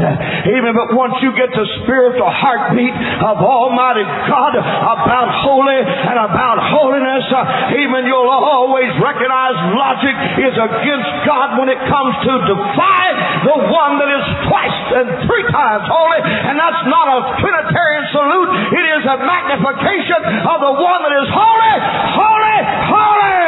Even 0.47 0.71
but 0.73 0.95
once 0.95 1.19
you 1.19 1.35
get 1.35 1.51
the 1.51 1.67
spiritual 1.83 2.31
heartbeat 2.31 2.95
of 3.19 3.35
Almighty 3.43 4.07
God 4.31 4.55
about 4.55 5.27
holy 5.43 5.79
and 5.83 6.17
about 6.17 6.57
holiness, 6.71 7.27
even 7.75 8.07
you'll 8.07 8.31
always 8.31 8.89
recognize 9.03 9.55
logic 9.75 10.15
is 10.39 10.55
against 10.55 11.11
God 11.27 11.59
when 11.59 11.67
it 11.67 11.79
comes 11.85 12.13
to 12.23 12.33
defy 12.47 13.05
the 13.43 13.57
one 13.69 13.93
that 13.99 14.09
is 14.09 14.25
twice 14.47 14.79
and 15.03 15.07
three 15.27 15.45
times 15.51 15.83
holy, 15.85 16.19
and 16.23 16.55
that's 16.55 16.83
not 16.87 17.05
a 17.11 17.17
Trinitarian 17.43 18.05
salute. 18.15 18.49
It 18.71 18.85
is 18.97 19.03
a 19.03 19.17
magnification 19.19 20.19
of 20.47 20.57
the 20.63 20.73
one 20.79 20.99
that 21.03 21.13
is 21.19 21.27
holy, 21.27 21.75
holy, 22.15 22.57
holy, 22.87 23.43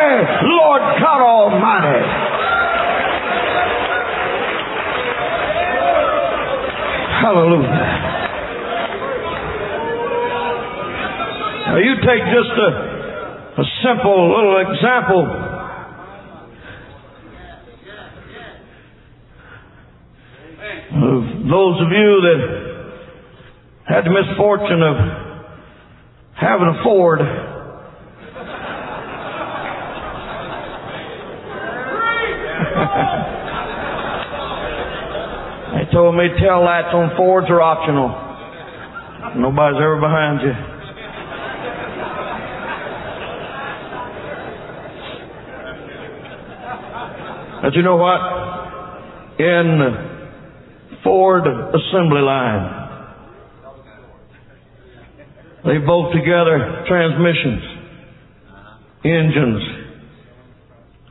Lord 0.51 0.83
God 0.99 1.21
Almighty. 1.23 2.36
Hallelujah. 7.27 7.67
Now 11.67 11.77
you 11.77 11.95
take 12.07 12.23
just 12.31 12.55
a, 12.55 12.69
a 13.59 13.65
simple 13.83 14.31
little 14.31 14.63
example. 14.63 15.27
Of 20.87 21.23
those 21.51 21.81
of 21.81 21.91
you 21.91 22.11
that 22.23 22.39
had 23.89 24.05
the 24.05 24.11
misfortune 24.11 24.81
of 24.81 24.95
having 26.33 26.67
a 26.67 26.81
Ford. 26.81 27.19
they 35.73 35.86
told 35.97 36.13
me 36.13 36.29
tail 36.39 36.63
lights 36.63 36.93
on 36.93 37.17
Fords 37.17 37.47
are 37.49 37.59
optional. 37.59 38.09
Nobody's 39.41 39.81
ever 39.81 39.99
behind 39.99 40.41
you. 40.45 40.53
But 47.63 47.73
you 47.73 47.81
know 47.81 47.95
what? 47.95 48.21
In 49.39 50.99
Ford 51.03 51.47
assembly 51.47 52.21
line, 52.21 52.89
they 55.65 55.79
bolt 55.83 56.13
together 56.13 56.85
transmissions, 56.87 57.63
engines, 59.03 59.63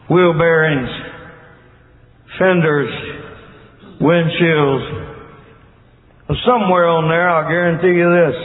wheel 0.09 0.33
bearings, 0.39 0.89
fenders, 2.39 3.06
windshields. 4.01 5.07
Somewhere 6.45 6.89
on 6.91 7.09
there, 7.09 7.31
I'll 7.31 7.49
guarantee 7.49 7.95
you 7.95 8.11
this. 8.11 8.37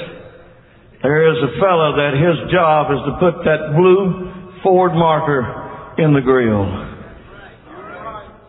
There 1.02 1.34
is 1.34 1.38
a 1.42 1.58
fellow 1.58 1.98
that 1.98 2.14
his 2.14 2.52
job 2.54 2.92
is 2.94 3.02
to 3.10 3.14
put 3.18 3.44
that 3.44 3.74
blue 3.74 4.62
Ford 4.62 4.94
marker 4.94 5.42
in 5.98 6.14
the 6.14 6.22
grill. 6.22 6.62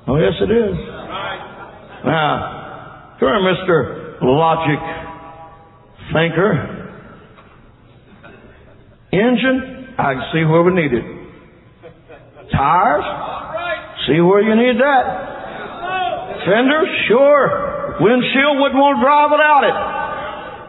Oh, 0.07 0.19
yes, 0.21 0.37
it 0.41 0.51
is. 0.53 0.77
Now, 2.05 3.17
come 3.19 3.29
here, 3.29 3.41
Mr. 3.41 4.19
Logic 4.21 4.81
Thinker. 6.13 6.53
Engine, 9.13 9.95
I 9.99 10.15
can 10.15 10.25
see 10.35 10.45
where 10.45 10.63
we 10.63 10.75
need 10.75 10.93
it. 10.93 11.05
Tires, 12.53 13.05
see 14.07 14.21
where 14.21 14.43
you 14.43 14.55
need 14.57 14.81
that. 14.81 15.32
Fenders, 16.45 16.91
sure. 17.07 17.99
Windshield 18.03 18.57
wouldn't 18.59 18.81
want 18.81 18.99
to 18.99 19.03
drive 19.05 19.31
without 19.31 19.63
it. 19.69 19.77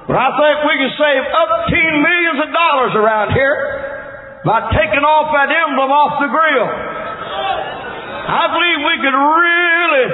But 0.06 0.18
I 0.20 0.30
think 0.36 0.56
we 0.68 0.76
can 0.84 0.92
save 1.00 1.24
up 1.32 1.50
teen 1.72 1.94
millions 2.04 2.40
of 2.44 2.50
dollars 2.52 2.94
around 3.00 3.32
here 3.32 3.56
by 4.44 4.68
taking 4.76 5.02
off 5.02 5.32
that 5.32 5.48
emblem 5.48 5.88
off 5.88 6.20
the 6.20 6.28
grill. 6.28 6.68
I 8.24 8.44
believe 8.52 8.80
we 8.84 8.98
could 9.00 9.16
really 9.16 10.06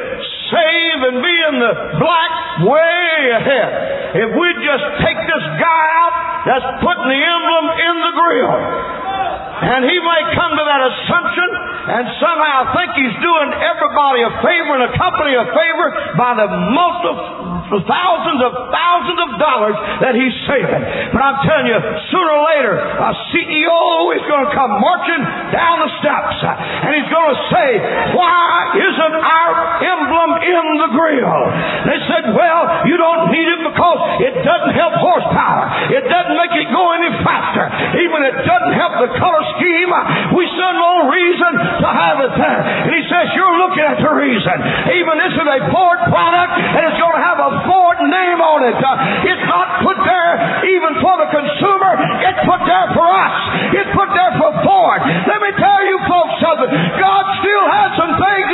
save 0.54 0.98
and 1.10 1.17
be 1.22 1.36
in 1.50 1.56
the 1.62 1.74
black 1.98 2.34
way 2.65 3.13
ahead 3.38 3.69
if 4.17 4.30
we 4.34 4.48
just 4.62 4.86
take 5.02 5.17
this 5.17 5.45
guy 5.58 5.86
out 6.02 6.13
that's 6.45 6.69
putting 6.82 7.10
the 7.10 7.22
emblem 7.22 7.65
in 7.74 7.95
the 8.02 8.13
grill. 8.13 8.54
And 9.60 9.82
he 9.86 9.98
may 9.98 10.22
come 10.38 10.52
to 10.56 10.65
that 10.65 10.82
assumption 10.93 11.50
and 11.89 12.06
somehow 12.21 12.69
I 12.69 12.78
think 12.78 12.89
he's 13.02 13.17
doing 13.17 13.49
everybody 13.58 14.21
a 14.21 14.32
favor 14.45 14.71
and 14.78 14.86
a 14.89 14.93
company 14.93 15.34
a 15.34 15.45
favor 15.49 15.88
by 16.13 16.32
the 16.38 16.47
multiple 16.73 17.49
thousands 17.86 18.41
of 18.41 18.52
thousands 18.73 19.19
of 19.30 19.30
dollars 19.38 19.78
that 20.02 20.17
he's 20.17 20.34
saving. 20.49 20.82
But 21.13 21.21
I'm 21.21 21.38
telling 21.45 21.67
you, 21.69 21.78
sooner 22.10 22.34
or 22.34 22.43
later, 22.49 22.73
a 22.82 23.12
CEO 23.30 23.82
is 24.17 24.23
going 24.25 24.45
to 24.49 24.52
come 24.58 24.73
marching 24.82 25.21
down 25.54 25.75
the 25.86 25.91
steps 26.02 26.36
uh, 26.41 26.86
and 26.89 26.91
he's 26.97 27.12
going 27.13 27.30
to 27.30 27.39
say, 27.54 27.69
why 28.17 28.73
isn't 28.73 29.15
our 29.21 29.54
the 30.80 30.92
grill? 30.96 31.39
They 31.86 32.00
said, 32.08 32.24
well, 32.32 32.62
you 32.88 32.96
don't 32.96 33.32
need 33.32 33.48
it 33.48 33.62
because 33.68 34.00
it 34.24 34.34
doesn't 34.44 34.74
help 34.76 34.96
horsepower. 35.00 35.92
It 35.92 36.04
doesn't 36.08 36.38
make 36.39 36.56
it 36.56 36.68
go 36.72 36.84
any 36.96 37.12
faster. 37.24 37.65
Even 38.00 38.20
it 38.26 38.38
doesn't 38.44 38.76
help 38.76 38.94
the 39.04 39.12
color 39.20 39.44
scheme. 39.60 39.92
We 40.36 40.44
saw 40.56 40.70
no 40.76 40.94
reason 41.12 41.52
to 41.84 41.88
have 41.88 42.18
it 42.24 42.34
there. 42.36 42.62
And 42.88 42.92
he 42.96 43.04
says, 43.12 43.32
you're 43.36 43.58
looking 43.60 43.86
at 43.86 44.00
the 44.00 44.12
reason. 44.15 44.56
Even 44.96 45.13
this 45.20 45.34
is 45.36 45.48
a 45.48 45.60
Ford 45.72 46.00
product 46.08 46.52
and 46.56 46.82
it's 46.88 47.00
going 47.00 47.15
to 47.15 47.26
have 47.26 47.39
a 47.39 47.52
Ford 47.68 47.98
name 48.00 48.39
on 48.39 48.60
it. 48.68 48.78
It's 48.80 49.46
not 49.50 49.84
put 49.84 49.98
there 50.04 50.32
even 50.70 50.92
for 51.04 51.15
the 51.20 51.28
consumer. 51.30 51.92
It's 52.24 52.42
put 52.48 52.62
there 52.63 52.88
for 52.96 53.08
us. 53.08 53.34
It's 53.76 53.92
put 53.92 54.10
there 54.13 54.34
for 54.39 54.52
Ford. 54.63 55.00
Let 55.04 55.39
me 55.42 55.52
tell 55.58 55.82
you 55.84 55.98
folks 56.08 56.36
something. 56.39 56.70
God 56.70 57.24
still 57.44 57.65
has 57.68 57.89
some 57.98 58.13
things 58.15 58.49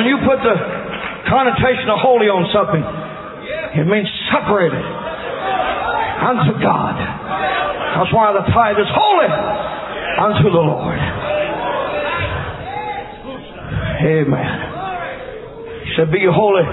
when 0.00 0.08
you 0.08 0.16
put 0.24 0.40
the 0.40 0.56
connotation 1.28 1.92
of 1.92 2.00
holy 2.00 2.32
on 2.32 2.48
something, 2.56 2.80
it 2.80 3.84
means 3.84 4.08
separated 4.32 4.80
unto 4.80 6.56
God. 6.56 6.96
That's 6.96 8.08
why 8.08 8.32
the 8.32 8.48
tithe 8.48 8.80
is 8.80 8.88
holy 8.88 9.28
unto 9.28 10.48
the 10.48 10.64
Lord. 10.64 10.96
Amen. 14.00 14.56
He 15.84 15.92
said, 16.00 16.08
Be 16.08 16.24
holy, 16.24 16.64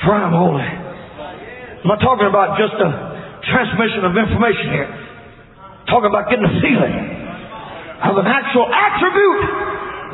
for 0.00 0.16
I 0.16 0.24
am 0.24 0.32
holy. 0.32 0.64
I'm 0.64 1.88
not 1.92 2.00
talking 2.00 2.24
about 2.24 2.56
just 2.56 2.72
a 2.80 2.88
transmission 3.52 4.08
of 4.08 4.16
information 4.16 4.72
here. 4.72 4.88
I'm 4.88 5.88
talking 5.92 6.08
about 6.08 6.32
getting 6.32 6.48
a 6.48 6.56
feeling 6.64 6.96
of 8.00 8.16
an 8.16 8.24
actual 8.24 8.64
attribute, 8.72 9.44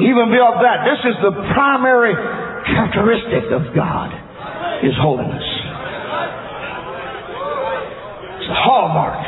even 0.01 0.33
beyond 0.33 0.65
that. 0.65 0.79
This 0.89 1.01
is 1.13 1.17
the 1.21 1.33
primary 1.53 2.15
characteristic 2.67 3.53
of 3.53 3.75
God, 3.75 4.13
is 4.85 4.97
holiness. 4.97 5.45
It's 8.41 8.51
a 8.51 8.61
hallmark 8.65 9.21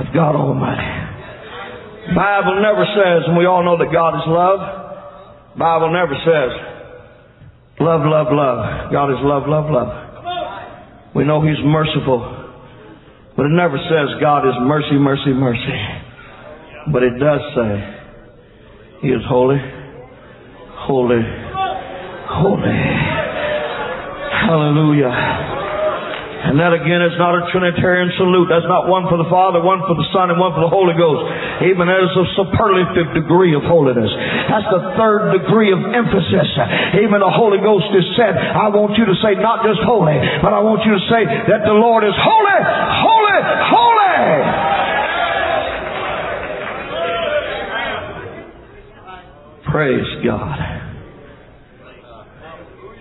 of 0.00 0.04
God 0.12 0.36
Almighty. 0.36 1.04
Bible 2.14 2.60
never 2.60 2.84
says, 2.92 3.24
and 3.28 3.36
we 3.36 3.46
all 3.46 3.64
know 3.64 3.78
that 3.80 3.88
God 3.88 4.12
is 4.20 4.26
love. 4.28 4.60
Bible 5.56 5.90
never 5.92 6.12
says, 6.20 6.50
love, 7.80 8.04
love, 8.04 8.28
love. 8.28 8.92
God 8.92 9.08
is 9.10 9.20
love, 9.24 9.48
love, 9.48 9.70
love. 9.70 9.92
We 11.14 11.24
know 11.24 11.40
He's 11.40 11.62
merciful, 11.64 12.20
but 13.36 13.46
it 13.46 13.54
never 13.56 13.78
says 13.78 14.20
God 14.20 14.44
is 14.46 14.54
mercy, 14.60 14.98
mercy, 15.00 15.32
mercy. 15.32 15.80
But 16.92 17.02
it 17.02 17.16
does 17.18 17.40
say 17.56 18.03
He 19.00 19.08
is 19.08 19.22
holy, 19.28 19.58
holy, 20.86 21.22
holy. 22.28 22.78
Hallelujah. 24.44 25.54
And 26.44 26.60
that 26.60 26.76
again 26.76 27.00
is 27.00 27.16
not 27.16 27.32
a 27.32 27.48
Trinitarian 27.48 28.12
salute. 28.20 28.52
That's 28.52 28.68
not 28.68 28.84
one 28.84 29.08
for 29.08 29.16
the 29.16 29.24
Father, 29.32 29.64
one 29.64 29.80
for 29.88 29.96
the 29.96 30.04
Son, 30.12 30.28
and 30.28 30.36
one 30.36 30.52
for 30.52 30.60
the 30.60 30.68
Holy 30.68 30.92
Ghost. 30.92 31.24
Even 31.64 31.88
That 31.88 32.04
is 32.04 32.12
a 32.12 32.26
superlative 32.36 33.16
degree 33.16 33.56
of 33.56 33.64
holiness. 33.64 34.12
That's 34.52 34.68
the 34.68 34.92
third 35.00 35.40
degree 35.40 35.72
of 35.72 35.80
emphasis. 35.80 36.48
Even 37.00 37.24
The 37.24 37.32
Holy 37.32 37.64
Ghost 37.64 37.88
is 37.96 38.04
said, 38.12 38.36
I 38.36 38.68
want 38.68 38.92
you 39.00 39.08
to 39.08 39.16
say 39.24 39.40
not 39.40 39.64
just 39.64 39.80
holy, 39.88 40.20
but 40.44 40.52
I 40.52 40.60
want 40.60 40.84
you 40.84 40.92
to 40.92 41.02
say 41.08 41.24
that 41.24 41.64
the 41.64 41.72
Lord 41.72 42.04
is 42.04 42.12
holy, 42.12 42.60
holy, 42.60 43.38
holy. 43.72 43.93
Praise 49.74 50.06
God. 50.24 50.54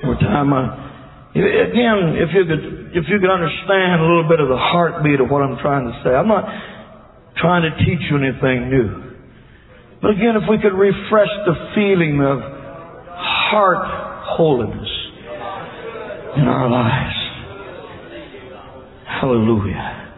Every 0.02 0.18
time 0.26 0.52
I, 0.52 1.30
again, 1.36 2.18
if 2.18 2.34
you 2.34 2.46
could, 2.50 2.98
if 2.98 3.06
you 3.08 3.20
could 3.22 3.30
understand 3.30 4.02
a 4.02 4.06
little 4.10 4.28
bit 4.28 4.40
of 4.40 4.50
the 4.50 4.58
heartbeat 4.58 5.22
of 5.22 5.30
what 5.30 5.44
I'm 5.44 5.60
trying 5.62 5.86
to 5.86 6.02
say, 6.04 6.10
I'm 6.10 6.28
not 6.28 6.46
trying 7.38 7.70
to 7.70 7.78
teach 7.78 8.02
you 8.10 8.18
anything 8.18 8.72
new. 8.72 8.90
But 10.02 10.18
again, 10.18 10.34
if 10.34 10.50
we 10.50 10.58
could 10.58 10.74
refresh 10.74 11.30
the 11.46 11.54
feeling 11.76 12.20
of 12.26 12.40
heart 12.42 14.34
holiness 14.36 14.90
in 16.38 16.48
our 16.48 16.72
lives. 16.72 17.16
Hallelujah. 19.22 20.12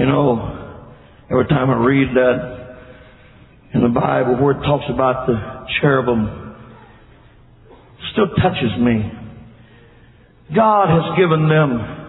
You 0.00 0.06
know, 0.06 0.82
every 1.30 1.46
time 1.46 1.70
I 1.70 1.76
read 1.76 2.08
that 2.16 2.53
in 3.74 3.82
the 3.82 3.88
Bible 3.88 4.36
where 4.36 4.52
it 4.52 4.62
talks 4.62 4.84
about 4.88 5.26
the 5.26 5.34
cherubim, 5.80 6.54
still 8.12 8.28
touches 8.40 8.78
me. 8.78 9.10
God 10.54 10.88
has 10.88 11.18
given 11.18 11.48
them 11.48 12.04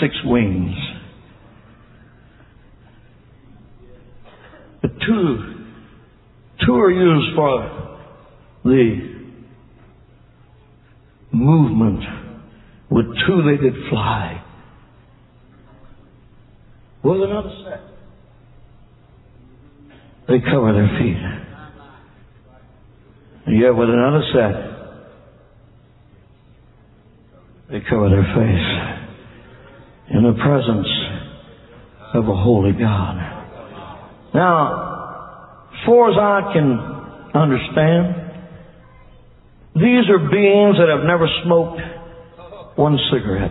six 0.00 0.14
wings. 0.24 0.76
But 4.82 4.90
two, 5.06 5.64
two 6.66 6.74
are 6.74 6.90
used 6.90 7.34
for 7.34 7.98
the 8.64 9.10
movement. 11.32 12.02
With 12.90 13.06
two 13.26 13.42
they 13.42 13.62
did 13.62 13.74
fly. 13.88 14.44
With 17.02 17.22
another 17.22 17.50
set, 17.64 17.89
they 20.30 20.38
cover 20.38 20.72
their 20.72 20.86
feet. 21.02 21.18
And 23.46 23.60
yet 23.60 23.74
with 23.74 23.90
another 23.90 24.22
set, 24.30 24.54
they 27.68 27.80
cover 27.90 28.08
their 28.08 28.22
face 28.22 28.68
in 30.14 30.22
the 30.22 30.34
presence 30.40 30.86
of 32.14 32.28
a 32.28 32.36
holy 32.36 32.70
God. 32.72 33.16
Now, 34.32 35.68
as 35.72 35.78
far 35.84 36.10
as 36.12 36.16
I 36.16 36.52
can 36.54 36.78
understand, 37.34 38.14
these 39.74 40.06
are 40.10 40.30
beings 40.30 40.76
that 40.78 40.88
have 40.94 41.04
never 41.06 41.26
smoked 41.42 41.80
one 42.78 42.98
cigarette. 43.10 43.50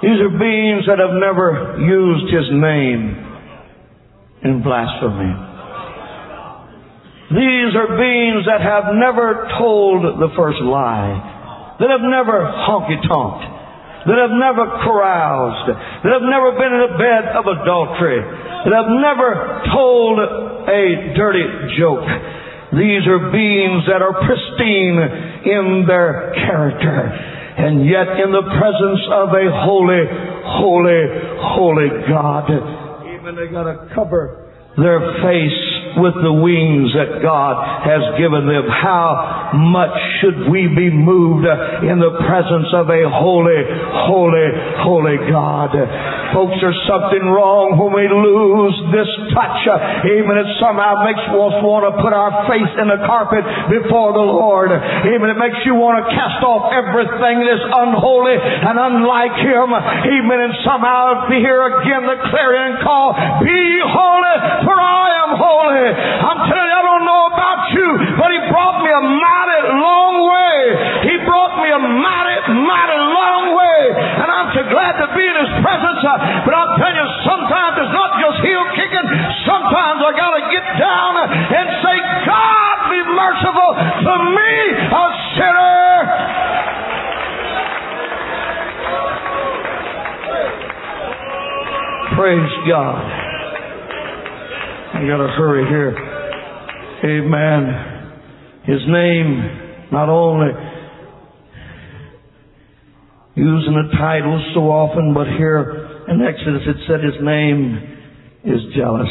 These 0.00 0.20
are 0.20 0.30
beings 0.30 0.86
that 0.86 0.98
have 0.98 1.12
never 1.12 1.76
used 1.78 2.32
his 2.32 2.48
name 2.52 3.27
in 4.44 4.62
blasphemy. 4.62 5.34
These 7.28 7.76
are 7.76 7.92
beings 8.00 8.48
that 8.48 8.64
have 8.64 8.96
never 8.96 9.52
told 9.60 10.00
the 10.16 10.32
first 10.32 10.64
lie, 10.64 11.76
that 11.76 11.90
have 11.92 12.00
never 12.00 12.40
honky 12.64 12.96
tonked, 13.04 13.44
that 14.08 14.16
have 14.16 14.32
never 14.32 14.64
caroused, 14.80 15.68
that 15.68 16.08
have 16.08 16.24
never 16.24 16.56
been 16.56 16.72
in 16.72 16.82
a 16.88 16.94
bed 16.96 17.24
of 17.36 17.44
adultery, 17.44 18.24
that 18.64 18.72
have 18.72 18.88
never 18.88 19.60
told 19.76 20.16
a 20.72 21.12
dirty 21.12 21.44
joke. 21.76 22.08
These 22.72 23.04
are 23.04 23.28
beings 23.28 23.84
that 23.92 24.00
are 24.00 24.16
pristine 24.24 24.96
in 25.44 25.84
their 25.84 26.32
character 26.48 27.36
and 27.58 27.84
yet 27.84 28.06
in 28.22 28.30
the 28.30 28.46
presence 28.54 29.02
of 29.10 29.34
a 29.34 29.46
holy, 29.66 30.06
holy, 30.46 31.02
holy 31.42 31.90
God. 32.06 32.87
Even 33.28 33.44
they 33.44 33.52
got 33.52 33.64
to 33.64 33.94
cover 33.94 34.48
their 34.78 35.00
face 35.20 35.67
with 35.96 36.16
the 36.20 36.34
wings 36.34 36.92
that 36.92 37.22
God 37.24 37.56
has 37.86 38.02
given 38.20 38.44
them. 38.44 38.66
How 38.68 39.54
much 39.56 39.94
should 40.20 40.50
we 40.52 40.68
be 40.68 40.92
moved 40.92 41.48
in 41.86 41.96
the 42.02 42.12
presence 42.28 42.68
of 42.76 42.90
a 42.90 43.08
holy, 43.08 43.62
holy, 44.08 44.48
holy 44.84 45.18
God? 45.30 45.72
Folks, 46.36 46.60
there's 46.60 46.78
something 46.84 47.24
wrong 47.32 47.80
when 47.80 47.96
we 47.96 48.04
lose 48.04 48.76
this 48.92 49.08
touch. 49.32 49.64
Amen. 50.04 50.36
It 50.44 50.50
somehow 50.60 51.00
makes 51.08 51.24
us 51.24 51.54
want 51.64 51.88
to 51.88 51.92
put 52.04 52.12
our 52.12 52.44
face 52.50 52.72
in 52.76 52.86
the 52.92 53.00
carpet 53.08 53.44
before 53.72 54.12
the 54.12 54.26
Lord. 54.26 54.68
Amen. 54.74 55.28
It 55.32 55.40
makes 55.40 55.60
you 55.64 55.78
want 55.78 56.04
to 56.04 56.04
cast 56.12 56.44
off 56.44 56.68
everything 56.74 57.40
that 57.40 57.50
is 57.56 57.64
unholy 57.64 58.36
and 58.36 58.76
unlike 58.76 59.36
Him. 59.40 59.72
Amen. 59.72 60.38
And 60.44 60.54
somehow 60.64 61.30
be 61.32 61.40
here 61.40 61.64
again 61.64 62.04
the 62.04 62.18
clarion 62.28 62.84
call, 62.84 63.16
be 63.40 63.62
holy 63.88 64.18
for 64.64 64.76
I 64.76 65.06
am 65.24 65.30
holy. 65.36 65.77
I'm 65.86 66.40
telling 66.48 66.68
you, 66.68 66.78
I 66.78 66.84
don't 66.84 67.04
know 67.06 67.22
about 67.30 67.60
you, 67.74 67.88
but 68.18 68.28
He 68.34 68.40
brought 68.50 68.78
me 68.82 68.90
a 68.90 69.02
mighty 69.02 69.60
long 69.78 70.14
way. 70.26 70.58
He 71.12 71.14
brought 71.24 71.54
me 71.62 71.68
a 71.70 71.80
mighty, 71.80 72.36
mighty 72.52 72.98
long 72.98 73.44
way. 73.54 73.80
And 73.94 74.28
I'm 74.28 74.48
so 74.54 74.62
glad 74.70 74.94
to 75.02 75.06
be 75.14 75.24
in 75.24 75.36
His 75.38 75.52
presence. 75.62 76.00
Uh, 76.02 76.44
but 76.46 76.52
I'll 76.54 76.74
tell 76.78 76.94
you, 76.94 77.06
sometimes 77.26 77.72
it's 77.82 77.94
not 77.94 78.10
just 78.18 78.36
heel 78.42 78.64
kicking. 78.74 79.06
Sometimes 79.46 79.98
I 80.02 80.10
got 80.16 80.32
to 80.34 80.42
get 80.50 80.66
down 80.78 81.12
and 81.26 81.66
say, 81.84 81.96
God, 82.26 82.76
be 82.90 83.00
merciful 83.14 83.70
to 83.78 84.14
me, 84.34 84.52
a 84.90 85.04
sinner. 85.38 85.78
Praise 92.16 92.50
God. 92.68 93.27
I 94.94 95.06
got 95.06 95.18
to 95.18 95.28
hurry 95.36 95.68
here. 95.68 95.92
Amen. 97.04 97.88
His 98.64 98.80
name, 98.88 99.88
not 99.92 100.08
only 100.08 100.48
using 103.34 103.74
the 103.74 103.96
title 103.96 104.52
so 104.54 104.60
often, 104.60 105.14
but 105.14 105.26
here 105.36 106.04
in 106.08 106.22
Exodus 106.22 106.62
it 106.66 106.76
said 106.88 107.04
his 107.04 107.22
name 107.22 107.76
is 108.44 108.60
jealous. 108.74 109.08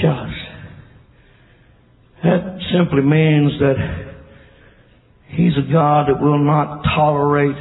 Jealous. 0.00 0.34
That 2.22 2.58
simply 2.72 3.02
means 3.02 3.52
that 3.58 3.76
he's 5.30 5.52
a 5.56 5.72
God 5.72 6.08
that 6.08 6.20
will 6.20 6.44
not 6.44 6.82
tolerate 6.94 7.56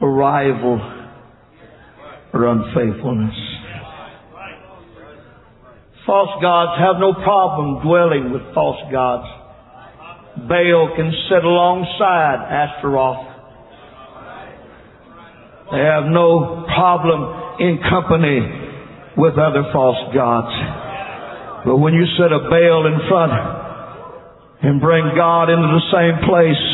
a 0.00 0.06
rival 0.06 0.80
or 2.32 2.46
unfaithfulness. 2.46 3.47
False 6.08 6.40
gods 6.40 6.80
have 6.80 6.96
no 6.96 7.12
problem 7.12 7.84
dwelling 7.84 8.32
with 8.32 8.40
false 8.56 8.80
gods. 8.88 9.28
Baal 10.48 10.96
can 10.96 11.12
sit 11.28 11.44
alongside 11.44 12.48
Ashtaroth. 12.48 13.28
They 15.68 15.84
have 15.84 16.08
no 16.08 16.64
problem 16.64 17.60
in 17.60 17.76
company 17.92 18.40
with 19.20 19.36
other 19.36 19.68
false 19.68 20.00
gods. 20.16 20.48
But 21.68 21.76
when 21.76 21.92
you 21.92 22.08
set 22.16 22.32
a 22.32 22.40
Baal 22.40 22.88
in 22.88 23.04
front 23.04 23.36
and 24.64 24.80
bring 24.80 25.12
God 25.12 25.52
into 25.52 25.68
the 25.68 25.86
same 25.92 26.24
place, 26.24 26.64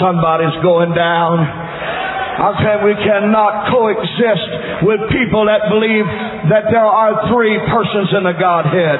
somebody's 0.00 0.56
going 0.64 0.96
down. 0.96 1.36
I'm 1.36 2.56
saying 2.64 2.80
we 2.80 2.96
cannot 2.96 3.68
coexist 3.68 4.88
with 4.88 5.04
people 5.12 5.52
that 5.52 5.68
believe 5.68 6.31
that 6.50 6.70
there 6.70 6.86
are 6.86 7.30
three 7.30 7.54
persons 7.70 8.10
in 8.16 8.22
the 8.26 8.34
Godhead. 8.34 8.98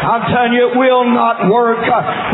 I'm 0.00 0.24
telling 0.32 0.56
you, 0.56 0.72
it 0.72 0.74
will 0.80 1.04
not 1.12 1.44
work. 1.52 1.84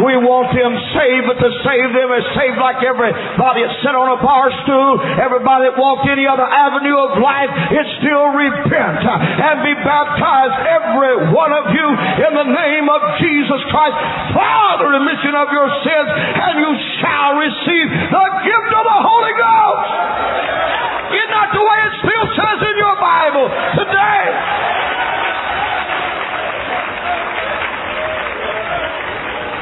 We 0.06 0.14
want 0.22 0.54
them 0.54 0.72
saved, 0.94 1.24
but 1.26 1.38
to 1.42 1.50
save 1.66 1.88
them 1.90 2.08
is 2.14 2.26
saved 2.38 2.58
like 2.62 2.78
everybody 2.78 3.66
that 3.66 3.72
sat 3.82 3.98
on 3.98 4.06
a 4.14 4.18
bar 4.22 4.54
stool, 4.62 5.02
everybody 5.18 5.66
that 5.66 5.74
walked 5.74 6.06
any 6.06 6.30
other 6.30 6.46
avenue 6.46 6.94
of 6.94 7.18
life. 7.18 7.50
It's 7.74 7.92
still 7.98 8.30
repent 8.38 9.02
and 9.02 9.66
be 9.66 9.74
baptized, 9.82 10.56
every 10.62 11.34
one 11.34 11.50
of 11.50 11.74
you, 11.74 11.86
in 12.22 12.32
the 12.38 12.48
name 12.54 12.86
of 12.86 13.00
Jesus 13.18 13.60
Christ 13.74 13.98
for 14.30 14.70
the 14.86 14.88
remission 15.02 15.34
of 15.34 15.50
your 15.50 15.68
sins, 15.82 16.08
and 16.14 16.54
you 16.62 16.72
shall 17.02 17.34
receive 17.34 17.88
the 18.14 18.26
gift 18.46 18.70
of 18.78 18.84
the 18.86 19.00
Holy 19.02 19.34
Ghost. 19.34 19.90
Is 21.06 21.30
not 21.30 21.54
the 21.54 21.62
way 21.62 21.78
it 21.86 21.94
still 22.02 22.26
says 22.34 22.58
in 22.66 22.74
your 22.82 22.98
Today? 23.36 24.22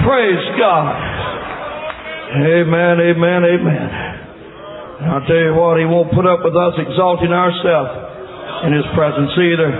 Praise 0.07 0.47
God. 0.63 0.95
Amen, 2.39 2.95
amen, 3.03 3.41
amen. 3.43 3.89
I'll 5.11 5.27
tell 5.27 5.43
you 5.43 5.55
what, 5.59 5.79
He 5.83 5.87
won't 5.91 6.15
put 6.15 6.23
up 6.23 6.47
with 6.47 6.55
us 6.55 6.79
exalting 6.79 7.35
ourselves 7.35 7.91
in 8.63 8.79
His 8.79 8.87
presence 8.95 9.35
either. 9.43 9.71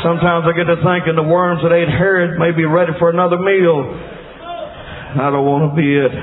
Sometimes 0.00 0.48
I 0.48 0.56
get 0.56 0.64
to 0.64 0.80
thinking 0.80 1.20
the 1.20 1.28
worms 1.28 1.60
that 1.60 1.76
ate 1.76 1.88
Herod 1.88 2.40
may 2.40 2.56
be 2.56 2.64
ready 2.64 2.92
for 2.98 3.10
another 3.10 3.36
meal. 3.36 3.84
I 5.20 5.28
don't 5.28 5.44
want 5.44 5.68
to 5.68 5.76
be 5.76 5.84
it. 5.84 6.14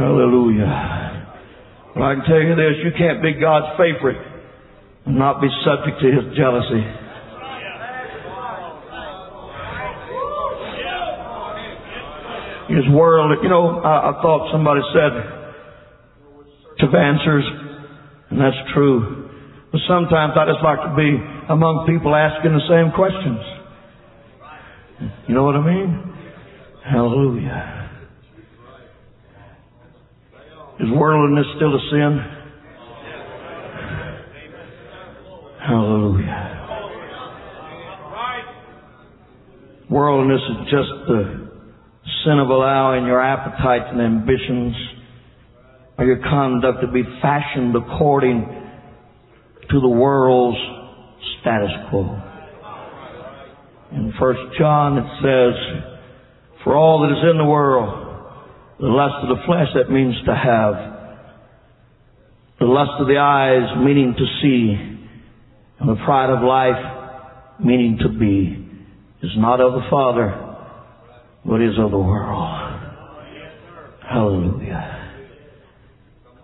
Hallelujah. 0.00 1.92
Well, 1.92 2.08
I 2.08 2.14
can 2.14 2.24
tell 2.24 2.40
you 2.40 2.56
this, 2.56 2.80
you 2.88 2.92
can't 2.96 3.20
be 3.20 3.34
God's 3.36 3.76
favorite 3.76 4.16
and 4.16 4.29
not 5.06 5.40
be 5.40 5.48
subject 5.64 6.00
to 6.00 6.06
His 6.10 6.36
jealousy. 6.36 6.84
his 12.70 12.86
world. 12.94 13.36
You 13.42 13.48
know, 13.48 13.80
I, 13.82 14.10
I 14.10 14.22
thought 14.22 14.50
somebody 14.52 14.80
said 14.94 15.12
to 16.78 16.96
answers, 16.96 17.44
and 18.30 18.40
that's 18.40 18.56
true. 18.72 19.28
But 19.72 19.80
sometimes 19.88 20.32
I 20.36 20.46
just 20.46 20.62
like 20.64 20.78
to 20.78 20.94
be 20.96 21.18
among 21.50 21.86
people 21.86 22.14
asking 22.14 22.52
the 22.52 22.66
same 22.70 22.92
questions. 22.94 23.40
You 25.28 25.34
know 25.34 25.44
what 25.44 25.56
I 25.56 25.66
mean? 25.66 26.14
Hallelujah. 26.84 27.90
Is 30.80 30.88
worldliness 30.92 31.46
still 31.56 31.74
a 31.74 31.80
sin? 31.90 32.20
Hallelujah. 35.60 36.50
Worldliness 39.90 40.40
is 40.50 40.64
just 40.70 40.92
the 41.08 41.50
sin 42.24 42.38
of 42.38 42.48
allowing 42.48 43.06
your 43.06 43.20
appetites 43.20 43.90
and 43.90 44.00
ambitions 44.00 44.76
or 45.98 46.04
your 46.04 46.18
conduct 46.18 46.80
to 46.82 46.86
be 46.86 47.02
fashioned 47.20 47.74
according 47.74 48.46
to 49.68 49.80
the 49.80 49.88
world's 49.88 50.58
status 51.40 51.70
quo. 51.90 52.22
In 53.90 54.12
First 54.20 54.40
John 54.56 54.96
it 54.96 55.10
says, 55.18 55.82
For 56.62 56.76
all 56.76 57.00
that 57.00 57.10
is 57.10 57.30
in 57.30 57.38
the 57.38 57.44
world, 57.44 58.06
the 58.78 58.86
lust 58.86 59.16
of 59.22 59.36
the 59.36 59.42
flesh, 59.44 59.66
that 59.74 59.90
means 59.90 60.14
to 60.24 60.34
have. 60.34 60.74
The 62.60 62.66
lust 62.66 62.92
of 63.00 63.08
the 63.08 63.18
eyes, 63.18 63.76
meaning 63.84 64.14
to 64.16 64.26
see. 64.40 64.98
And 65.80 65.88
the 65.88 66.04
pride 66.04 66.30
of 66.30 66.44
life, 66.44 67.58
meaning 67.58 67.98
to 68.02 68.08
be, 68.08 68.69
is 69.22 69.30
not 69.36 69.60
of 69.60 69.72
the 69.72 69.86
Father, 69.90 70.56
but 71.44 71.60
is 71.60 71.78
of 71.78 71.90
the 71.90 71.98
world. 71.98 72.60
Hallelujah. 74.08 74.96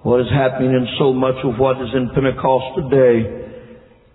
What 0.03 0.21
is 0.21 0.27
happening 0.33 0.71
in 0.71 0.87
so 0.99 1.13
much 1.13 1.35
of 1.43 1.59
what 1.59 1.77
is 1.83 1.89
in 1.95 2.11
Pentecost 2.15 2.79
today 2.79 3.47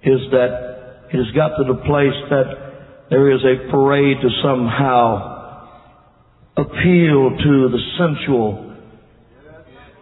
is 0.04 0.20
that 0.32 1.08
it 1.12 1.18
has 1.18 1.36
got 1.36 1.58
to 1.58 1.66
the 1.68 1.82
place 1.84 2.16
that 2.30 3.10
there 3.10 3.30
is 3.32 3.42
a 3.44 3.70
parade 3.70 4.18
to 4.22 4.30
somehow 4.42 5.68
appeal 6.56 7.36
to 7.44 7.70
the 7.70 7.80
sensual, 7.98 8.78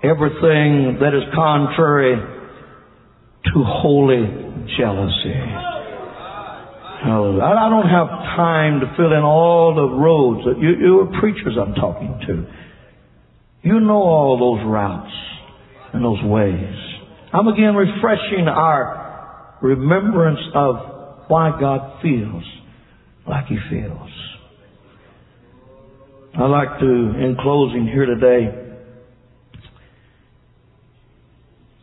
everything 0.03 0.99
that 0.99 1.15
is 1.15 1.23
contrary 1.33 2.15
to 3.45 3.63
holy 3.65 4.27
jealousy. 4.77 5.78
Hallelujah. 7.01 7.43
I 7.43 7.69
don't 7.69 7.87
have 7.87 8.07
time 8.35 8.81
to 8.81 8.93
fill 8.97 9.13
in 9.13 9.23
all 9.23 9.73
the 9.73 9.87
roads 9.87 10.45
that 10.45 10.59
you, 10.59 10.69
you 10.75 10.99
are 10.99 11.19
preachers 11.21 11.55
I'm 11.57 11.73
talking 11.73 12.19
to. 12.27 12.45
You 13.61 13.79
know 13.79 14.01
all 14.03 14.37
those 14.37 14.67
routes 14.67 15.11
and 15.93 16.03
those 16.03 16.21
ways. 16.23 16.75
I'm 17.31 17.47
again 17.47 17.75
refreshing 17.75 18.47
our 18.47 19.57
remembrance 19.61 20.39
of 20.53 20.75
why 21.29 21.57
God 21.59 22.01
feels 22.01 22.43
like 23.27 23.45
He 23.45 23.57
feels. 23.69 24.09
I'd 26.35 26.45
like 26.47 26.79
to, 26.79 26.85
in 26.85 27.37
closing 27.41 27.85
here 27.85 28.05
today, 28.05 28.75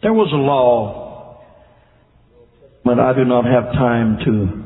there 0.02 0.12
was 0.12 0.30
a 0.32 0.36
law, 0.36 1.42
but 2.84 3.00
I 3.00 3.14
do 3.14 3.24
not 3.24 3.44
have 3.44 3.72
time 3.72 4.18
to 4.24 4.65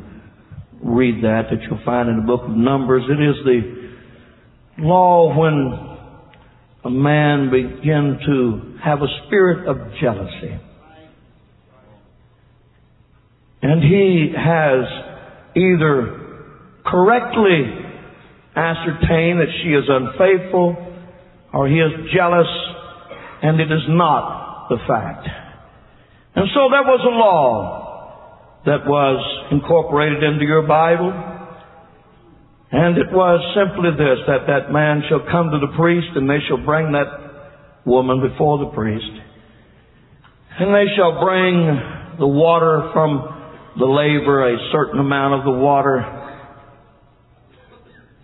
read 0.82 1.22
that, 1.22 1.42
that 1.50 1.62
you'll 1.62 1.84
find 1.84 2.08
in 2.08 2.16
the 2.16 2.26
book 2.26 2.42
of 2.44 2.50
Numbers. 2.50 3.04
It 3.08 3.22
is 3.22 3.36
the 3.44 4.82
law 4.82 5.36
when 5.38 5.88
a 6.84 6.90
man 6.90 7.50
begin 7.50 8.18
to 8.26 8.78
have 8.82 9.02
a 9.02 9.08
spirit 9.26 9.68
of 9.68 9.76
jealousy. 10.00 10.58
And 13.62 13.82
he 13.82 14.32
has 14.34 14.84
either 15.54 16.20
correctly 16.86 17.64
ascertained 18.56 19.40
that 19.40 19.52
she 19.62 19.68
is 19.68 19.84
unfaithful 19.86 20.76
or 21.52 21.68
he 21.68 21.74
is 21.74 21.92
jealous 22.14 22.48
and 23.42 23.60
it 23.60 23.70
is 23.70 23.84
not 23.88 24.68
the 24.70 24.76
fact. 24.88 25.28
And 26.34 26.46
so 26.54 26.68
there 26.70 26.82
was 26.82 27.00
a 27.04 27.14
law 27.14 27.89
that 28.66 28.86
was 28.86 29.18
incorporated 29.52 30.22
into 30.22 30.44
your 30.44 30.66
Bible 30.66 31.30
and 32.72 32.96
it 32.98 33.10
was 33.10 33.42
simply 33.58 33.90
this, 33.98 34.22
that 34.30 34.46
that 34.46 34.70
man 34.70 35.02
shall 35.08 35.26
come 35.26 35.50
to 35.50 35.58
the 35.58 35.74
priest 35.74 36.14
and 36.14 36.30
they 36.30 36.38
shall 36.46 36.62
bring 36.64 36.92
that 36.92 37.10
woman 37.84 38.22
before 38.22 38.58
the 38.58 38.70
priest. 38.70 39.10
And 40.60 40.70
they 40.70 40.86
shall 40.94 41.18
bring 41.18 42.16
the 42.22 42.28
water 42.28 42.90
from 42.92 43.74
the 43.76 43.86
laver, 43.86 44.54
a 44.54 44.70
certain 44.70 45.00
amount 45.00 45.34
of 45.34 45.44
the 45.44 45.58
water. 45.58 45.98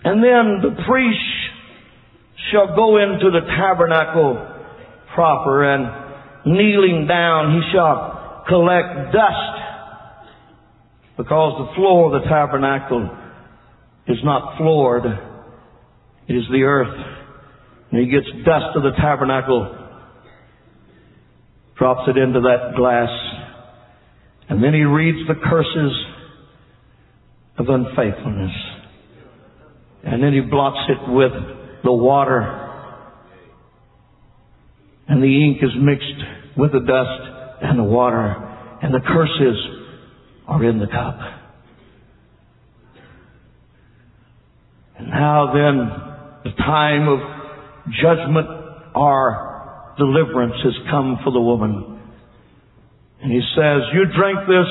And 0.05 0.23
then 0.23 0.63
the 0.63 0.79
priest 0.87 1.31
shall 2.53 2.77
go 2.77 3.03
into 3.03 3.31
the 3.35 3.43
tabernacle 3.51 4.39
proper 5.13 5.75
and 5.75 6.55
kneeling 6.55 7.09
down 7.09 7.61
he 7.61 7.73
shall 7.75 8.45
collect 8.47 9.13
dust 9.13 9.66
because 11.17 11.69
the 11.69 11.75
floor 11.77 12.15
of 12.15 12.23
the 12.23 12.29
tabernacle 12.29 13.09
is 14.07 14.19
not 14.23 14.59
floored. 14.59 15.05
It 16.29 16.35
is 16.35 16.45
the 16.51 16.63
earth. 16.63 16.95
And 17.91 18.01
he 18.01 18.11
gets 18.11 18.27
dust 18.45 18.77
of 18.77 18.83
the 18.83 18.93
tabernacle, 19.01 19.77
drops 21.79 22.09
it 22.09 22.19
into 22.19 22.41
that 22.41 22.75
glass, 22.77 23.09
and 24.49 24.63
then 24.63 24.75
he 24.75 24.83
reads 24.83 25.27
the 25.27 25.35
curses 25.35 25.93
of 27.59 27.69
unfaithfulness. 27.69 28.53
And 30.05 30.23
then 30.23 30.33
he 30.33 30.41
blots 30.41 30.89
it 30.89 31.11
with 31.11 31.33
the 31.83 31.93
water. 31.93 32.63
And 35.09 35.23
the 35.23 35.45
ink 35.45 35.59
is 35.63 35.71
mixed 35.81 36.57
with 36.57 36.73
the 36.73 36.81
dust 36.81 37.63
and 37.63 37.79
the 37.79 37.85
water. 37.85 38.37
And 38.83 38.95
the 38.95 39.01
curses 39.01 39.76
are 40.47 40.65
in 40.65 40.79
the 40.79 40.87
cup. 40.87 41.19
And 44.99 45.11
now 45.11 45.53
then, 45.53 46.53
the 46.53 46.57
time 46.63 47.09
of 47.09 47.19
judgment 48.01 48.49
or 48.95 49.95
deliverance 49.99 50.55
has 50.65 50.75
come 50.91 51.19
for 51.25 51.33
the 51.33 51.41
woman. 51.41 52.01
And 53.23 53.33
he 53.33 53.41
says, 53.57 53.83
you 53.93 54.05
drink 54.17 54.39
this 54.47 54.71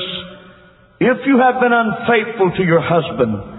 if 1.00 1.18
you 1.26 1.38
have 1.38 1.60
been 1.60 1.72
unfaithful 1.72 2.52
to 2.56 2.62
your 2.64 2.80
husband. 2.80 3.56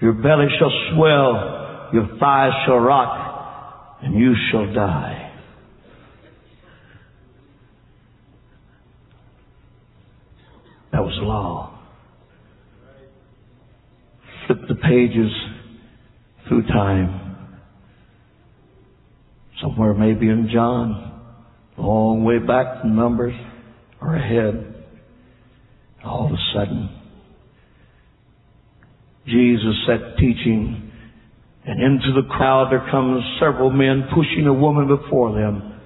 Your 0.00 0.14
belly 0.14 0.46
shall 0.58 0.72
swell, 0.94 1.90
your 1.92 2.18
thighs 2.18 2.52
shall 2.64 2.78
rot, 2.78 3.98
and 4.02 4.14
you 4.14 4.34
shall 4.50 4.72
die. 4.72 5.29
That 10.92 11.02
was 11.02 11.16
law. 11.22 11.78
Flip 14.46 14.58
the 14.68 14.74
pages 14.74 15.30
through 16.48 16.66
time. 16.66 17.36
Somewhere 19.62 19.94
maybe 19.94 20.28
in 20.28 20.48
John, 20.52 21.22
long 21.76 22.24
way 22.24 22.38
back 22.38 22.80
from 22.80 22.96
Numbers 22.96 23.34
or 24.00 24.16
ahead. 24.16 24.74
All 26.04 26.26
of 26.26 26.32
a 26.32 26.38
sudden, 26.54 26.88
Jesus 29.26 29.76
sat 29.86 30.16
teaching 30.18 30.90
and 31.64 31.82
into 31.82 32.20
the 32.20 32.26
crowd 32.28 32.72
there 32.72 32.90
comes 32.90 33.22
several 33.38 33.70
men 33.70 34.08
pushing 34.14 34.46
a 34.46 34.52
woman 34.52 34.88
before 34.88 35.34
them. 35.34 35.78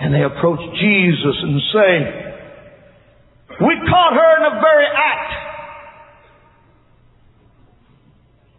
And 0.00 0.12
they 0.14 0.22
approach 0.22 0.58
Jesus 0.80 1.36
and 1.42 1.60
say, 1.72 2.29
we 3.60 3.76
caught 3.88 4.14
her 4.14 4.36
in 4.38 4.54
the 4.54 4.60
very 4.60 4.86
act. 4.86 5.32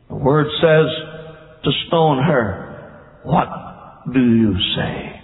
The 0.10 0.16
word 0.16 0.47
says 0.62 1.64
to 1.64 1.72
stone 1.88 2.24
her. 2.24 3.20
What 3.24 4.14
do 4.14 4.20
you 4.20 4.54
say? 4.76 5.22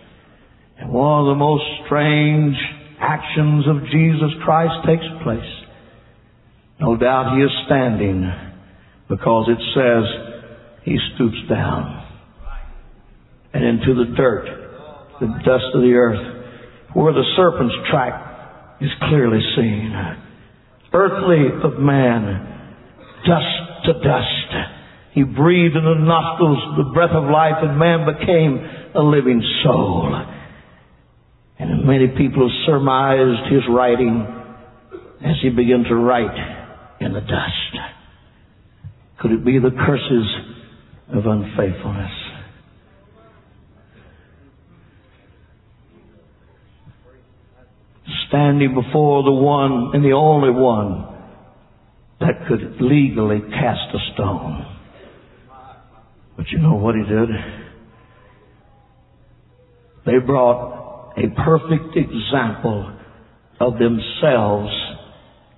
And 0.80 0.92
one 0.92 1.22
of 1.22 1.26
the 1.28 1.36
most 1.36 1.64
strange 1.86 2.56
actions 3.00 3.66
of 3.68 3.86
Jesus 3.92 4.32
Christ 4.44 4.74
takes 4.88 5.06
place. 5.24 5.54
No 6.80 6.96
doubt 6.96 7.36
he 7.36 7.44
is 7.44 7.52
standing 7.66 8.32
because 9.10 9.50
it 9.50 9.62
says 9.74 10.04
he 10.84 10.98
stoops 11.16 11.38
down 11.50 12.06
and 13.54 13.64
into 13.64 13.94
the 13.94 14.16
dirt, 14.16 14.46
the 15.20 15.28
dust 15.28 15.66
of 15.74 15.82
the 15.82 15.94
earth, 15.94 16.94
where 16.94 17.14
the 17.14 17.24
serpent's 17.36 17.76
track 17.90 18.27
is 18.82 18.90
clearly 19.10 19.40
seen. 19.56 19.94
Earthly 20.94 21.48
of 21.64 21.80
man, 21.80 22.24
dust 23.26 23.86
to 23.86 23.94
dust. 23.94 24.74
He 25.14 25.24
breathed 25.24 25.76
in 25.76 25.84
the 25.84 25.96
nostrils 25.96 26.78
the 26.78 26.94
breath 26.94 27.12
of 27.12 27.30
life 27.30 27.58
and 27.62 27.80
man 27.80 28.06
became 28.06 28.60
a 28.94 29.02
living 29.02 29.42
soul. 29.64 30.14
And 31.60 31.86
many 31.88 32.08
people 32.08 32.52
surmised 32.66 33.52
his 33.52 33.64
writing 33.70 34.28
as 35.26 35.36
he 35.42 35.50
began 35.50 35.84
to 35.86 35.96
write 35.96 36.38
in 37.02 37.14
the 37.14 37.22
dust. 37.22 37.74
Could 39.20 39.32
it 39.32 39.44
be 39.44 39.58
the 39.58 39.72
curses 39.72 40.28
of 41.14 41.26
unfaithfulness? 41.26 42.27
Standing 48.28 48.74
before 48.74 49.24
the 49.24 49.32
one 49.32 49.92
and 49.94 50.04
the 50.04 50.14
only 50.14 50.52
one 50.52 51.16
that 52.20 52.48
could 52.48 52.82
legally 52.82 53.40
cast 53.40 53.94
a 53.94 54.14
stone. 54.14 54.66
But 56.36 56.48
you 56.52 56.60
know 56.60 56.76
what 56.76 56.96
he 56.96 57.04
did? 57.04 57.30
They 60.06 60.20
brought 60.26 61.14
a 61.18 61.30
perfect 61.44 61.96
example 61.96 62.98
of 63.60 63.74
themselves 63.74 64.72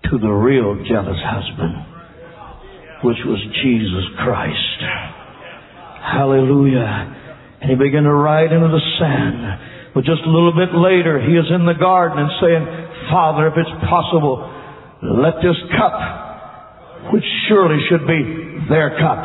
to 0.06 0.18
the 0.18 0.30
real 0.30 0.84
jealous 0.88 1.20
husband, 1.24 1.76
which 3.04 3.18
was 3.26 3.40
Jesus 3.62 4.06
Christ. 4.24 4.80
Hallelujah. 6.02 7.16
And 7.62 7.70
he 7.70 7.76
began 7.76 8.04
to 8.04 8.14
write 8.14 8.52
into 8.52 8.68
the 8.68 8.82
sand 9.00 9.79
but 10.00 10.08
just 10.08 10.24
a 10.24 10.32
little 10.32 10.56
bit 10.56 10.72
later, 10.72 11.20
he 11.20 11.36
is 11.36 11.52
in 11.52 11.68
the 11.68 11.76
garden 11.76 12.24
and 12.24 12.32
saying, 12.40 12.64
Father, 13.12 13.52
if 13.52 13.60
it's 13.60 13.76
possible, 13.84 14.40
let 15.04 15.44
this 15.44 15.60
cup, 15.76 17.12
which 17.12 17.28
surely 17.52 17.84
should 17.92 18.08
be 18.08 18.64
their 18.72 18.96
cup, 18.96 19.20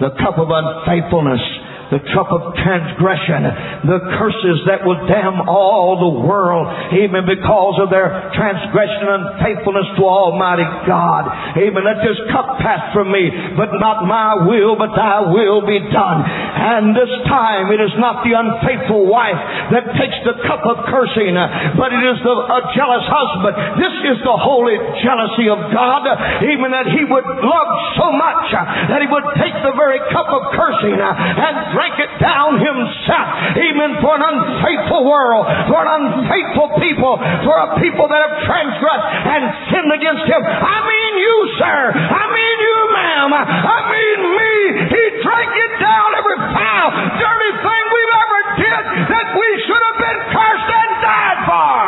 the 0.00 0.16
cup 0.16 0.40
of 0.40 0.48
unfaithfulness, 0.48 1.44
the 1.88 2.00
cup 2.12 2.28
of 2.28 2.52
transgression, 2.60 3.48
the 3.88 4.00
curses 4.20 4.58
that 4.68 4.84
will 4.84 5.00
damn 5.08 5.48
all 5.48 5.96
the 5.96 6.14
world, 6.26 6.68
even 6.92 7.24
because 7.24 7.80
of 7.80 7.88
their 7.88 8.28
transgression 8.36 9.08
and 9.08 9.22
faithfulness 9.40 9.88
to 9.96 10.04
Almighty 10.04 10.68
God. 10.84 11.56
Amen. 11.56 11.82
Let 11.84 12.04
this 12.04 12.20
cup 12.28 12.60
pass 12.60 12.92
from 12.92 13.08
me, 13.08 13.32
but 13.56 13.72
not 13.80 14.04
my 14.04 14.44
will, 14.44 14.76
but 14.76 14.92
thy 14.92 15.32
will 15.32 15.64
be 15.64 15.80
done. 15.88 16.18
And 16.24 16.92
this 16.92 17.12
time 17.24 17.72
it 17.72 17.80
is 17.80 17.94
not 17.96 18.20
the 18.20 18.36
unfaithful 18.36 19.08
wife 19.08 19.40
that 19.72 19.88
takes 19.96 20.18
the 20.28 20.36
cup 20.44 20.64
of 20.68 20.84
cursing, 20.92 21.36
but 21.76 21.88
it 21.92 22.04
is 22.04 22.18
the 22.20 22.34
a 22.48 22.60
jealous 22.72 23.04
husband. 23.08 23.54
This 23.80 23.96
is 24.14 24.18
the 24.24 24.36
holy 24.36 24.76
jealousy 25.04 25.48
of 25.52 25.60
God, 25.72 26.04
even 26.44 26.72
that 26.72 26.88
he 26.88 27.04
would 27.04 27.28
love 27.28 27.70
so 27.96 28.08
much 28.12 28.52
that 28.88 29.00
he 29.00 29.08
would 29.08 29.26
take 29.36 29.56
the 29.60 29.74
very 29.76 30.00
cup 30.12 30.28
of 30.28 30.52
cursing 30.56 30.96
and 30.98 31.77
drink 31.78 31.94
it 32.02 32.12
down 32.18 32.58
himself. 32.58 33.26
Even 33.54 34.02
for 34.02 34.18
an 34.18 34.24
unfaithful 34.26 35.06
world, 35.06 35.46
for 35.70 35.78
an 35.78 35.90
unfaithful 36.02 36.74
people, 36.82 37.14
for 37.46 37.54
a 37.54 37.78
people 37.78 38.10
that 38.10 38.18
have 38.18 38.34
transgressed 38.42 39.06
and 39.30 39.42
sinned 39.70 39.92
against 39.94 40.26
him. 40.26 40.42
I 40.42 40.78
mean 40.82 41.12
you, 41.22 41.36
sir. 41.62 41.78
I 41.94 42.24
mean 42.34 42.56
you, 42.66 42.78
ma'am. 42.98 43.30
I 43.38 43.78
mean 43.94 44.18
me. 44.26 44.54
He 44.90 45.02
drank 45.22 45.50
it 45.54 45.72
down 45.78 46.08
every 46.18 46.38
foul, 46.50 46.88
dirty 47.14 47.52
thing 47.62 47.84
we've 47.94 48.14
ever 48.26 48.40
did 48.58 48.82
that 49.14 49.26
we 49.38 49.48
should 49.70 49.82
have 49.86 49.98
been 50.02 50.18
cursed 50.34 50.70
and 50.74 50.90
died 50.98 51.40
for. 51.46 51.78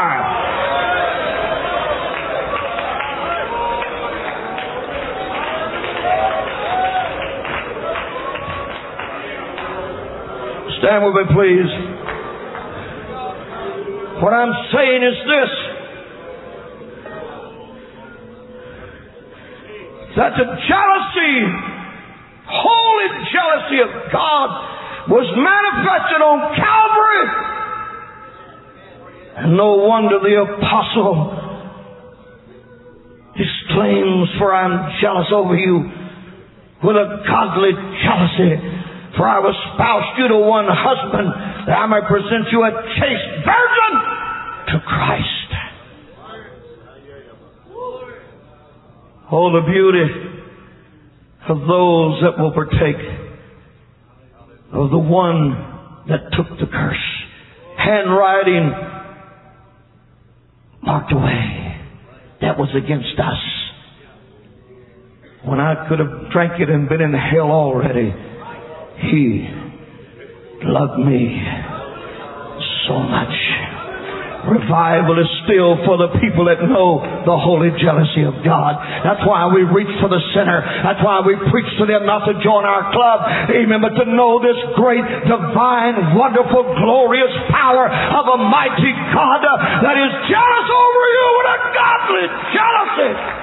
Stand 10.80 11.04
with 11.04 11.12
me, 11.12 11.24
please. 11.36 11.70
What 14.24 14.32
I'm 14.32 14.52
saying 14.72 15.02
is 15.04 15.16
this. 15.28 15.52
That 20.16 20.32
the 20.40 20.44
jealousy, 20.44 21.36
holy 22.48 23.08
jealousy 23.28 23.80
of 23.84 23.92
God 24.10 24.48
was 25.08 25.28
manifested 25.36 26.20
on 26.24 26.56
Calvary. 26.56 27.26
And 29.36 29.56
no 29.56 29.84
wonder 29.84 30.18
the 30.20 30.40
apostle 30.48 31.36
exclaims, 33.36 34.28
For 34.38 34.54
I'm 34.54 34.96
jealous 35.02 35.28
over 35.32 35.56
you 35.56 35.90
with 36.82 36.96
a 36.96 37.22
godly 37.28 37.72
jealousy. 38.00 38.79
For 39.16 39.26
I 39.26 39.42
have 39.42 39.48
espoused 39.50 40.18
you 40.18 40.28
to 40.28 40.38
one 40.38 40.66
husband, 40.68 41.28
that 41.66 41.76
I 41.76 41.86
may 41.86 42.00
present 42.06 42.46
you 42.52 42.62
a 42.62 42.70
chaste 42.70 43.30
virgin 43.44 43.92
to 44.68 44.80
Christ. 44.86 45.26
Oh, 49.32 49.52
the 49.52 49.66
beauty 49.70 50.06
of 51.48 51.58
those 51.60 52.22
that 52.22 52.38
will 52.38 52.52
partake 52.52 52.98
of 54.72 54.90
the 54.90 54.98
one 54.98 56.04
that 56.08 56.30
took 56.36 56.58
the 56.58 56.66
curse. 56.66 56.96
Handwriting 57.76 58.72
marked 60.82 61.12
away. 61.12 61.80
That 62.40 62.58
was 62.58 62.68
against 62.74 63.18
us. 63.18 63.38
When 65.44 65.60
I 65.60 65.88
could 65.88 65.98
have 65.98 66.30
drank 66.32 66.60
it 66.60 66.68
and 66.68 66.88
been 66.88 67.00
in 67.00 67.12
hell 67.12 67.50
already. 67.50 68.12
He 69.00 69.48
loved 70.64 70.98
me 71.00 71.40
so 72.86 72.98
much. 73.00 73.34
Revival 74.40 75.20
is 75.20 75.28
still 75.44 75.76
for 75.84 76.00
the 76.00 76.16
people 76.16 76.48
that 76.48 76.64
know 76.64 77.04
the 77.28 77.36
holy 77.36 77.68
jealousy 77.76 78.24
of 78.24 78.40
God. 78.40 78.72
That's 79.04 79.20
why 79.28 79.52
we 79.52 79.68
reach 79.68 79.92
for 80.00 80.08
the 80.08 80.20
sinner. 80.32 80.64
That's 80.64 81.04
why 81.04 81.20
we 81.20 81.36
preach 81.52 81.68
to 81.76 81.84
them 81.84 82.08
not 82.08 82.24
to 82.24 82.32
join 82.40 82.64
our 82.64 82.88
club. 82.88 83.20
Amen. 83.52 83.84
But 83.84 84.00
to 84.00 84.08
know 84.08 84.40
this 84.40 84.56
great, 84.80 85.04
divine, 85.28 86.16
wonderful, 86.16 86.72
glorious 86.72 87.34
power 87.52 87.84
of 87.92 88.24
a 88.32 88.38
mighty 88.40 88.92
God 89.12 89.44
that 89.84 89.96
is 90.00 90.12
jealous 90.32 90.68
over 90.72 91.04
you 91.12 91.26
with 91.36 91.48
a 91.52 91.60
godly 91.76 92.24
jealousy. 92.56 93.39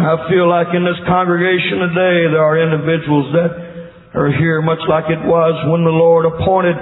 I 0.00 0.16
feel 0.32 0.48
like 0.48 0.72
in 0.72 0.80
this 0.80 0.96
congregation 1.04 1.84
today 1.92 2.32
there 2.32 2.40
are 2.40 2.56
individuals 2.56 3.36
that 3.36 3.52
are 4.16 4.32
here 4.32 4.64
much 4.64 4.80
like 4.88 5.12
it 5.12 5.20
was 5.20 5.52
when 5.68 5.84
the 5.84 5.92
Lord 5.92 6.24
appointed 6.24 6.72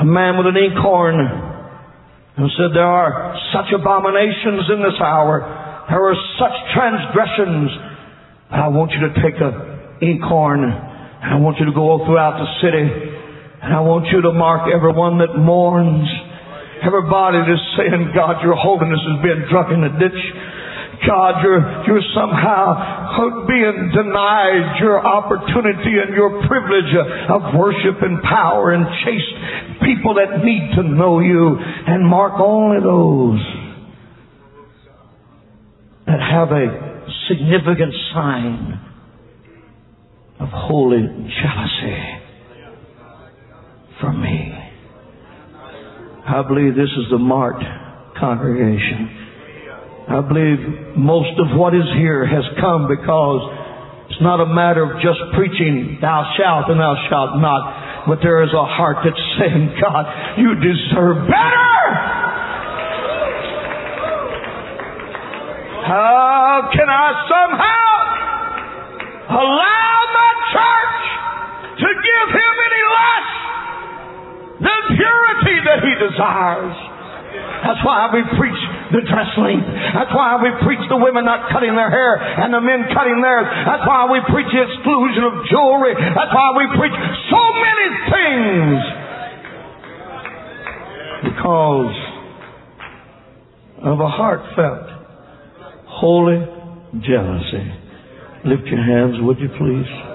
a 0.00 0.06
man 0.08 0.40
with 0.40 0.48
an 0.48 0.56
inkhorn 0.56 1.20
and 1.20 2.48
said 2.56 2.72
there 2.72 2.88
are 2.88 3.36
such 3.52 3.68
abominations 3.76 4.64
in 4.72 4.80
this 4.80 4.96
hour. 5.04 5.44
There 5.92 6.00
are 6.00 6.16
such 6.40 6.56
transgressions. 6.72 7.68
I 8.48 8.72
want 8.72 8.96
you 8.96 9.04
to 9.06 9.12
take 9.20 9.36
an 9.36 10.00
inkhorn 10.00 10.64
and 10.64 11.28
I 11.28 11.36
want 11.36 11.60
you 11.60 11.68
to 11.68 11.76
go 11.76 12.00
throughout 12.08 12.40
the 12.40 12.48
city 12.64 12.88
and 13.60 13.76
I 13.76 13.84
want 13.84 14.08
you 14.08 14.24
to 14.24 14.32
mark 14.32 14.72
everyone 14.72 15.20
that 15.20 15.36
mourns. 15.36 16.08
Everybody 16.80 17.44
that's 17.44 17.68
saying, 17.76 18.16
God, 18.16 18.40
your 18.40 18.56
holiness 18.56 19.04
is 19.04 19.20
being 19.20 19.44
drunk 19.52 19.68
in 19.68 19.84
the 19.84 19.92
ditch. 20.00 20.22
God, 21.06 21.42
you're, 21.42 21.62
you're 21.86 22.06
somehow 22.14 23.46
being 23.46 23.90
denied 23.94 24.78
your 24.80 25.04
opportunity 25.04 25.98
and 25.98 26.14
your 26.14 26.46
privilege 26.46 26.94
of 27.28 27.54
worship 27.58 28.02
and 28.02 28.22
power 28.22 28.72
and 28.72 28.86
chaste 29.04 29.82
people 29.82 30.14
that 30.14 30.44
need 30.44 30.70
to 30.76 30.82
know 30.82 31.20
you 31.20 31.58
and 31.58 32.06
mark 32.06 32.34
only 32.38 32.80
those 32.80 33.40
that 36.06 36.20
have 36.20 36.52
a 36.52 37.02
significant 37.28 37.92
sign 38.14 38.80
of 40.40 40.48
holy 40.50 41.00
jealousy 41.00 42.22
for 44.00 44.12
me. 44.12 44.58
I 46.26 46.42
believe 46.46 46.74
this 46.74 46.90
is 46.90 47.10
the 47.10 47.18
marked 47.18 47.64
congregation. 48.18 49.21
I 50.08 50.20
believe 50.20 50.98
most 50.98 51.38
of 51.38 51.56
what 51.56 51.74
is 51.74 51.86
here 51.94 52.26
has 52.26 52.42
come 52.58 52.88
because 52.90 53.40
it's 54.10 54.20
not 54.20 54.40
a 54.42 54.46
matter 54.50 54.82
of 54.82 55.00
just 55.00 55.20
preaching, 55.34 55.98
thou 56.02 56.26
shalt 56.36 56.68
and 56.68 56.80
thou 56.80 56.94
shalt 57.08 57.38
not, 57.38 58.06
but 58.06 58.18
there 58.22 58.42
is 58.42 58.50
a 58.50 58.66
heart 58.66 58.98
that's 59.06 59.24
saying, 59.38 59.78
God, 59.78 60.04
you 60.38 60.58
deserve 60.58 61.28
better! 61.30 61.62
How 65.86 66.70
can 66.74 66.88
I 66.90 67.08
somehow 67.30 67.90
allow 69.38 69.94
my 70.14 70.32
church 70.50 71.02
to 71.78 71.88
give 71.88 72.28
him 72.36 72.54
any 72.58 72.84
less 72.90 73.28
than 74.66 74.80
purity 74.98 75.56
that 75.66 75.78
he 75.82 75.92
desires? 75.94 76.76
That's 77.66 77.82
why 77.86 78.10
we 78.14 78.22
preach 78.38 78.62
the 78.92 79.02
dress 79.08 79.32
length. 79.40 79.66
That's 79.96 80.12
why 80.12 80.36
we 80.38 80.52
preach 80.62 80.84
the 80.92 81.00
women 81.00 81.24
not 81.24 81.48
cutting 81.48 81.72
their 81.74 81.88
hair 81.88 82.20
and 82.20 82.52
the 82.52 82.60
men 82.60 82.86
cutting 82.92 83.18
theirs. 83.24 83.48
That's 83.48 83.84
why 83.88 84.06
we 84.12 84.20
preach 84.28 84.52
the 84.52 84.62
exclusion 84.62 85.24
of 85.24 85.34
jewelry. 85.48 85.96
That's 85.96 86.32
why 86.32 86.48
we 86.60 86.64
preach 86.76 86.96
so 87.32 87.42
many 87.56 87.88
things. 88.12 88.80
Because 91.32 91.96
of 93.82 93.96
a 93.98 94.10
heartfelt, 94.12 94.88
holy 95.88 96.44
jealousy. 97.00 97.64
Lift 98.44 98.66
your 98.66 98.82
hands, 98.82 99.16
would 99.22 99.38
you 99.38 99.48
please? 99.56 100.11